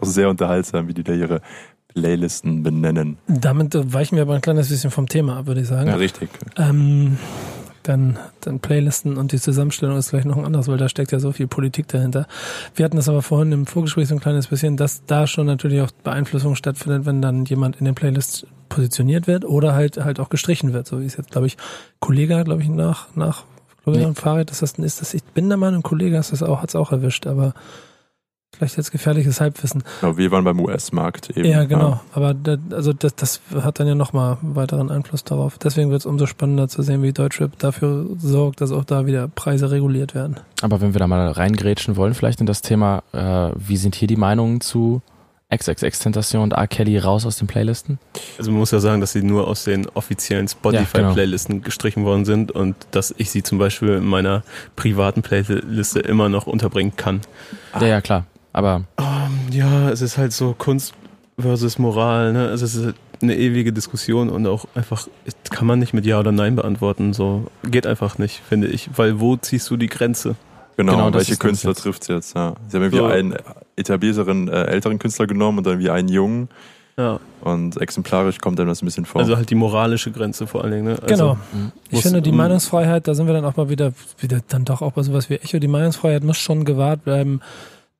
[0.00, 1.40] auch sehr unterhaltsam, wie die da ihre
[1.88, 3.18] Playlisten benennen.
[3.26, 5.88] Damit weichen wir aber ein kleines bisschen vom Thema ab, würde ich sagen.
[5.88, 6.30] Ja, richtig.
[6.56, 7.18] Ähm,
[7.88, 11.18] dann, dann Playlisten und die Zusammenstellung ist vielleicht noch ein anderes, weil da steckt ja
[11.18, 12.26] so viel Politik dahinter.
[12.74, 15.80] Wir hatten das aber vorhin im Vorgespräch so ein kleines bisschen, dass da schon natürlich
[15.80, 20.28] auch Beeinflussung stattfindet, wenn dann jemand in den Playlists positioniert wird oder halt halt auch
[20.28, 21.56] gestrichen wird, so wie es jetzt, glaube ich,
[22.00, 23.44] Kollege, glaube ich, nach, nach
[23.82, 24.14] Florian nee.
[24.14, 27.26] Fahrrad, das ist das, ich bin der Meinung, Kollege hat es auch, hat's auch erwischt,
[27.26, 27.54] aber
[28.58, 29.84] Vielleicht jetzt gefährliches Halbwissen.
[30.00, 31.48] Genau, wir waren beim US-Markt eben.
[31.48, 31.90] Ja, genau.
[31.90, 32.00] Ja.
[32.12, 35.58] Aber das, also das, das hat dann ja nochmal weiteren Einfluss darauf.
[35.58, 39.28] Deswegen wird es umso spannender zu sehen, wie Deutschrap dafür sorgt, dass auch da wieder
[39.28, 40.40] Preise reguliert werden.
[40.60, 44.08] Aber wenn wir da mal reingrätschen wollen, vielleicht in das Thema, äh, wie sind hier
[44.08, 45.02] die Meinungen zu
[45.54, 46.66] XXX-Tentation und R.
[46.66, 47.98] Kelly raus aus den Playlisten?
[48.38, 51.64] Also man muss ja sagen, dass sie nur aus den offiziellen Spotify-Playlisten ja, genau.
[51.64, 54.42] gestrichen worden sind und dass ich sie zum Beispiel in meiner
[54.76, 57.20] privaten Playliste immer noch unterbringen kann.
[57.80, 58.26] Ja, ja, klar.
[58.58, 58.82] Aber.
[58.96, 60.92] Um, ähm, ja, es ist halt so Kunst
[61.38, 62.48] versus Moral, ne?
[62.48, 65.06] Also es ist eine ewige Diskussion und auch einfach,
[65.50, 67.12] kann man nicht mit Ja oder Nein beantworten.
[67.12, 68.90] So geht einfach nicht, finde ich.
[68.96, 70.34] Weil wo ziehst du die Grenze?
[70.76, 72.34] Genau, genau welche Künstler trifft es jetzt?
[72.34, 72.54] Ja.
[72.66, 73.06] Sie haben irgendwie so.
[73.06, 73.36] einen
[73.76, 76.48] etablierteren, äh, älteren Künstler genommen und dann wie einen jungen.
[76.96, 77.20] Ja.
[77.42, 79.20] Und exemplarisch kommt einem das ein bisschen vor.
[79.20, 80.84] Also halt die moralische Grenze vor allen Dingen.
[80.84, 80.98] Ne?
[81.00, 81.38] Also genau.
[81.90, 84.92] Ich finde die Meinungsfreiheit, da sind wir dann auch mal wieder, wieder dann doch auch
[84.92, 87.40] bei sowas wie Echo, die Meinungsfreiheit muss schon gewahrt bleiben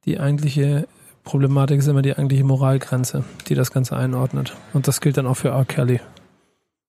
[0.08, 0.88] die eigentliche
[1.24, 4.56] Problematik ist immer die eigentliche Moralgrenze, die das Ganze einordnet.
[4.72, 5.64] Und das gilt dann auch für R.
[5.66, 6.00] Kelly.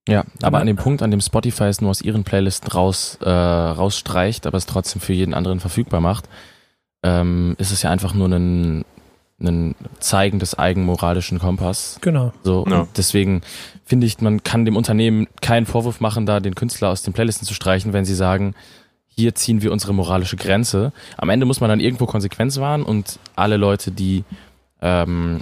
[0.07, 3.29] Ja, aber an dem Punkt, an dem Spotify es nur aus ihren Playlisten raus, äh,
[3.29, 6.29] rausstreicht, aber es trotzdem für jeden anderen verfügbar macht,
[7.03, 8.85] ähm, ist es ja einfach nur ein,
[9.41, 11.99] ein Zeigen des eigenmoralischen Kompass.
[12.01, 12.31] Genau.
[12.43, 12.79] So, ja.
[12.79, 13.41] und deswegen
[13.85, 17.45] finde ich, man kann dem Unternehmen keinen Vorwurf machen, da den Künstler aus den Playlisten
[17.45, 18.55] zu streichen, wenn sie sagen,
[19.09, 20.93] hier ziehen wir unsere moralische Grenze.
[21.17, 24.23] Am Ende muss man dann irgendwo Konsequenz wahren und alle Leute, die
[24.81, 25.41] ähm,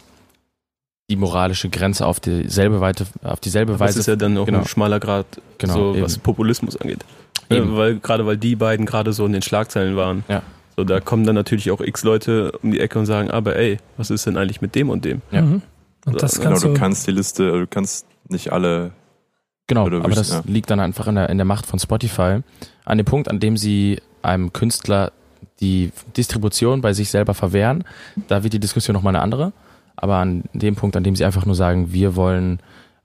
[1.10, 3.94] die moralische Grenze auf dieselbe Weise, auf dieselbe Aber Weise.
[3.94, 4.60] Das ist ja dann auch genau.
[4.60, 5.26] ein schmaler Grad,
[5.58, 7.06] genau, so, was Populismus angeht.
[7.50, 10.26] Ja, weil, gerade weil die beiden gerade so in den Schlagzeilen waren.
[10.28, 10.42] Ja.
[10.76, 13.78] So, da kommen dann natürlich auch x Leute um die Ecke und sagen, aber ey,
[13.96, 15.22] was ist denn eigentlich mit dem und dem?
[15.32, 15.42] Ja.
[15.42, 15.62] Mhm.
[16.06, 18.92] Und das genau, du kannst die Liste, du kannst nicht alle
[19.68, 20.44] Genau, aber das ja.
[20.46, 22.40] liegt dann einfach in der, in der Macht von Spotify.
[22.86, 25.12] An dem Punkt, an dem sie einem Künstler
[25.60, 27.84] die Distribution bei sich selber verwehren,
[28.28, 29.52] da wird die Diskussion nochmal eine andere.
[29.98, 32.60] Aber an dem Punkt, an dem sie einfach nur sagen, wir wollen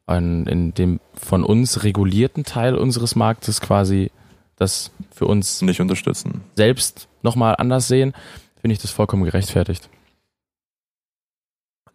[0.07, 4.11] an, in dem von uns regulierten Teil unseres Marktes quasi
[4.57, 6.43] das für uns nicht unterstützen.
[6.55, 8.13] Selbst nochmal anders sehen,
[8.61, 9.89] finde ich das vollkommen gerechtfertigt.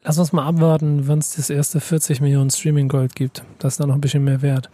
[0.03, 3.43] Lass uns mal abwarten, wann es das erste 40 Millionen Streaming Gold gibt.
[3.59, 4.69] Das ist dann noch ein bisschen mehr wert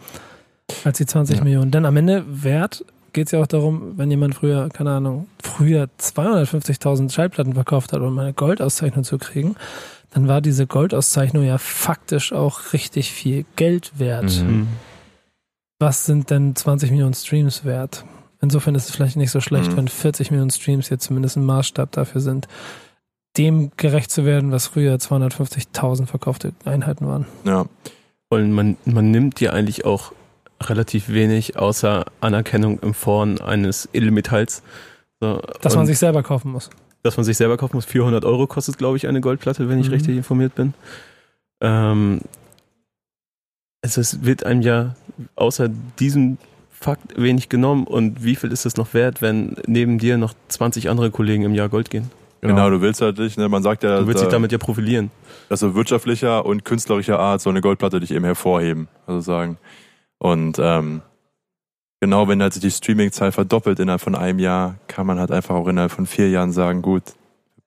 [0.84, 1.44] als die 20 ja.
[1.44, 1.70] Millionen.
[1.70, 5.88] Denn am Ende Wert geht es ja auch darum, wenn jemand früher, keine Ahnung, früher
[6.00, 9.56] 250.000 Schallplatten verkauft hat, um eine Goldauszeichnung zu kriegen,
[10.10, 14.42] dann war diese Goldauszeichnung ja faktisch auch richtig viel Geld wert.
[14.42, 14.68] Mhm.
[15.78, 18.04] Was sind denn 20 Millionen Streams wert?
[18.40, 19.76] Insofern ist es vielleicht nicht so schlecht, mhm.
[19.76, 22.48] wenn 40 Millionen Streams jetzt zumindest ein Maßstab dafür sind
[23.36, 27.26] dem gerecht zu werden, was früher 250.000 verkaufte Einheiten waren.
[27.44, 27.66] Ja.
[28.28, 30.12] Und man, man nimmt ja eigentlich auch
[30.62, 34.62] relativ wenig außer Anerkennung im Form eines Edelmetalls.
[35.20, 36.70] So, dass man sich selber kaufen muss.
[37.02, 37.84] Dass man sich selber kaufen muss.
[37.84, 39.94] 400 Euro kostet, glaube ich, eine Goldplatte, wenn ich mhm.
[39.94, 40.74] richtig informiert bin.
[41.60, 42.20] Ähm,
[43.82, 44.94] also es wird einem ja
[45.36, 45.68] außer
[45.98, 46.38] diesem
[46.70, 50.90] Fakt wenig genommen und wie viel ist es noch wert, wenn neben dir noch 20
[50.90, 52.10] andere Kollegen im Jahr Gold gehen?
[52.44, 52.56] Genau.
[52.56, 53.48] genau, du willst halt nicht, ne?
[53.48, 54.00] man sagt ja.
[54.00, 55.10] Du willst dich damit ja profilieren.
[55.48, 59.56] Also wirtschaftlicher und künstlerischer Art so eine Goldplatte dich eben hervorheben, also sagen.
[60.18, 61.00] Und ähm,
[62.00, 65.54] genau, wenn halt sich die Streaming-Zahl verdoppelt innerhalb von einem Jahr, kann man halt einfach
[65.54, 67.04] auch innerhalb von vier Jahren sagen, gut,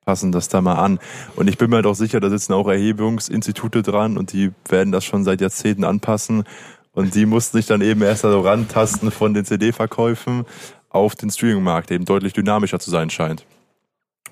[0.05, 0.99] passen das da mal an.
[1.35, 4.91] Und ich bin mir halt auch sicher, da sitzen auch Erhebungsinstitute dran und die werden
[4.91, 6.43] das schon seit Jahrzehnten anpassen.
[6.91, 10.45] Und die mussten sich dann eben erst so rantasten von den CD-Verkäufen
[10.89, 13.43] auf den Streaming-Markt, eben deutlich dynamischer zu sein scheint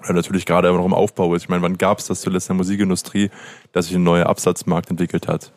[0.08, 1.44] natürlich gerade immer noch im Aufbau ist.
[1.44, 3.30] Ich meine, wann gab es das zuletzt in der Musikindustrie,
[3.72, 5.52] dass sich ein neuer Absatzmarkt entwickelt hat?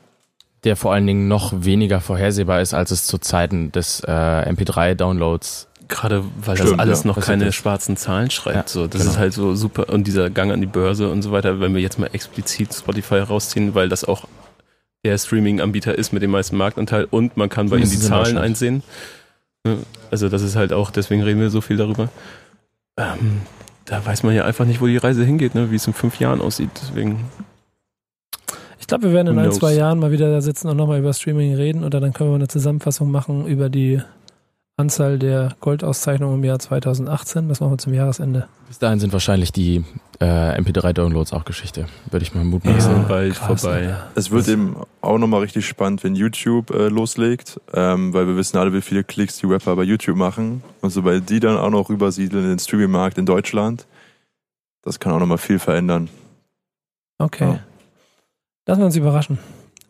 [0.64, 5.68] Der vor allen Dingen noch weniger vorhersehbar ist, als es zu Zeiten des äh, MP3-Downloads
[5.89, 7.07] Gerade weil Stimmt, das alles ja.
[7.07, 8.57] noch Das ist keine schwarzen Zahlen schreibt.
[8.57, 9.12] Ja, so, das genau.
[9.12, 9.89] ist halt so super.
[9.89, 13.20] Und dieser Gang an die Börse und so weiter, wenn wir jetzt mal explizit Spotify
[13.20, 14.24] rausziehen, weil das auch
[15.05, 18.82] der Streaming-Anbieter ist mit dem meisten Marktanteil und man kann bei ihnen die Zahlen einsehen.
[20.11, 22.11] Also das ist halt auch, deswegen reden wir so viel darüber.
[22.99, 23.41] Ähm,
[23.89, 25.70] da weiß man ja einfach nicht, wo die Reise hingeht, ne?
[25.70, 26.70] wie es in fünf Jahren aussieht.
[26.82, 27.24] Deswegen
[28.78, 31.12] Ich glaube, wir werden in ein, zwei Jahren mal wieder da sitzen und nochmal über
[31.12, 34.01] Streaming reden oder dann können wir eine Zusammenfassung machen über die
[34.79, 37.49] Anzahl der Goldauszeichnungen im Jahr 2018.
[37.49, 38.49] Das machen wir zum Jahresende.
[38.68, 39.85] Bis dahin sind wahrscheinlich die
[40.20, 40.24] äh,
[40.61, 42.95] MP3-Downloads auch Geschichte, würde ich mal mutmaßen.
[42.95, 43.89] sind bald krass, vorbei.
[43.89, 44.11] Alter.
[44.14, 48.57] Es wird eben auch nochmal richtig spannend, wenn YouTube äh, loslegt, ähm, weil wir wissen
[48.57, 50.62] alle, wie viele Klicks die Rapper bei YouTube machen.
[50.81, 53.87] Und sobald die dann auch noch rübersiedeln in den Streaming-Markt in Deutschland,
[54.83, 56.09] das kann auch nochmal viel verändern.
[57.18, 57.53] Okay.
[57.53, 57.61] Ja.
[58.66, 59.39] Lassen wir uns überraschen.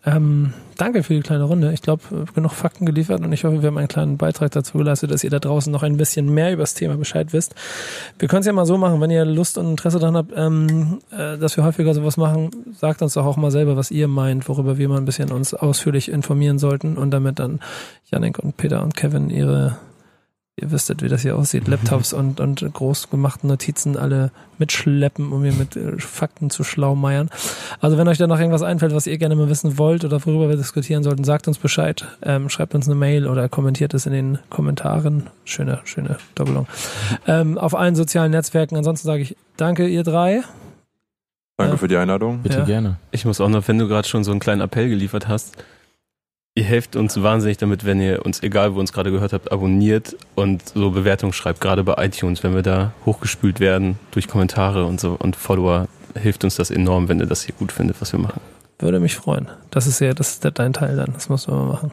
[0.07, 1.72] Ähm, danke für die kleine Runde.
[1.72, 2.03] Ich glaube,
[2.34, 5.30] genug Fakten geliefert und ich hoffe, wir haben einen kleinen Beitrag dazu geleistet, dass ihr
[5.30, 7.55] da draußen noch ein bisschen mehr über das Thema Bescheid wisst.
[8.18, 11.01] Wir können es ja mal so machen, wenn ihr Lust und Interesse daran habt, ähm,
[11.11, 14.49] äh, dass wir häufiger sowas machen, sagt uns doch auch mal selber, was ihr meint,
[14.49, 17.59] worüber wir mal ein bisschen uns ausführlich informieren sollten und damit dann
[18.11, 19.78] Janik und Peter und Kevin ihre
[20.61, 21.68] Ihr wüsstet, wie das hier aussieht.
[21.68, 27.30] Laptops und, und groß gemachten Notizen alle mitschleppen, um hier mit äh, Fakten zu schlaumeiern.
[27.80, 30.48] Also wenn euch da noch irgendwas einfällt, was ihr gerne mal wissen wollt oder worüber
[30.48, 32.04] wir diskutieren sollten, sagt uns Bescheid.
[32.22, 35.28] Ähm, schreibt uns eine Mail oder kommentiert es in den Kommentaren.
[35.44, 36.66] Schöne, schöne Doppelung.
[37.26, 38.76] Ähm, auf allen sozialen Netzwerken.
[38.76, 40.42] Ansonsten sage ich danke, ihr drei.
[41.56, 41.76] Danke Ja.
[41.78, 42.40] für die Einladung.
[42.42, 42.64] Bitte Ja.
[42.64, 42.96] gerne.
[43.11, 45.56] Ich muss auch noch, wenn du gerade schon so einen kleinen Appell geliefert hast,
[46.59, 49.52] ihr helft uns wahnsinnig damit, wenn ihr uns, egal wo ihr uns gerade gehört habt,
[49.52, 54.84] abonniert und so Bewertungen schreibt, gerade bei iTunes, wenn wir da hochgespült werden durch Kommentare
[54.84, 55.88] und so und Follower,
[56.20, 58.40] hilft uns das enorm, wenn ihr das hier gut findet, was wir machen.
[58.80, 59.48] Würde mich freuen.
[59.70, 61.12] Das ist ja, das ist der- dein Teil dann.
[61.12, 61.90] Das musst du mal machen.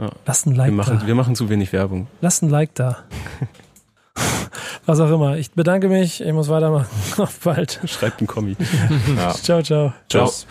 [0.00, 0.10] Ja.
[0.26, 1.06] Lasst ein Like Wir machen, da.
[1.06, 2.06] wir machen zu wenig Werbung.
[2.20, 2.98] Lasst ein Like da.
[4.86, 5.36] Was auch immer.
[5.36, 6.20] Ich bedanke mich.
[6.20, 6.86] Ich muss weitermachen.
[7.18, 7.80] Auf bald.
[7.86, 8.56] Schreibt einen Kommi.
[9.16, 9.34] Ja.
[9.34, 9.92] Ciao, ciao.
[10.08, 10.26] Ciao.
[10.26, 10.46] Tschüss.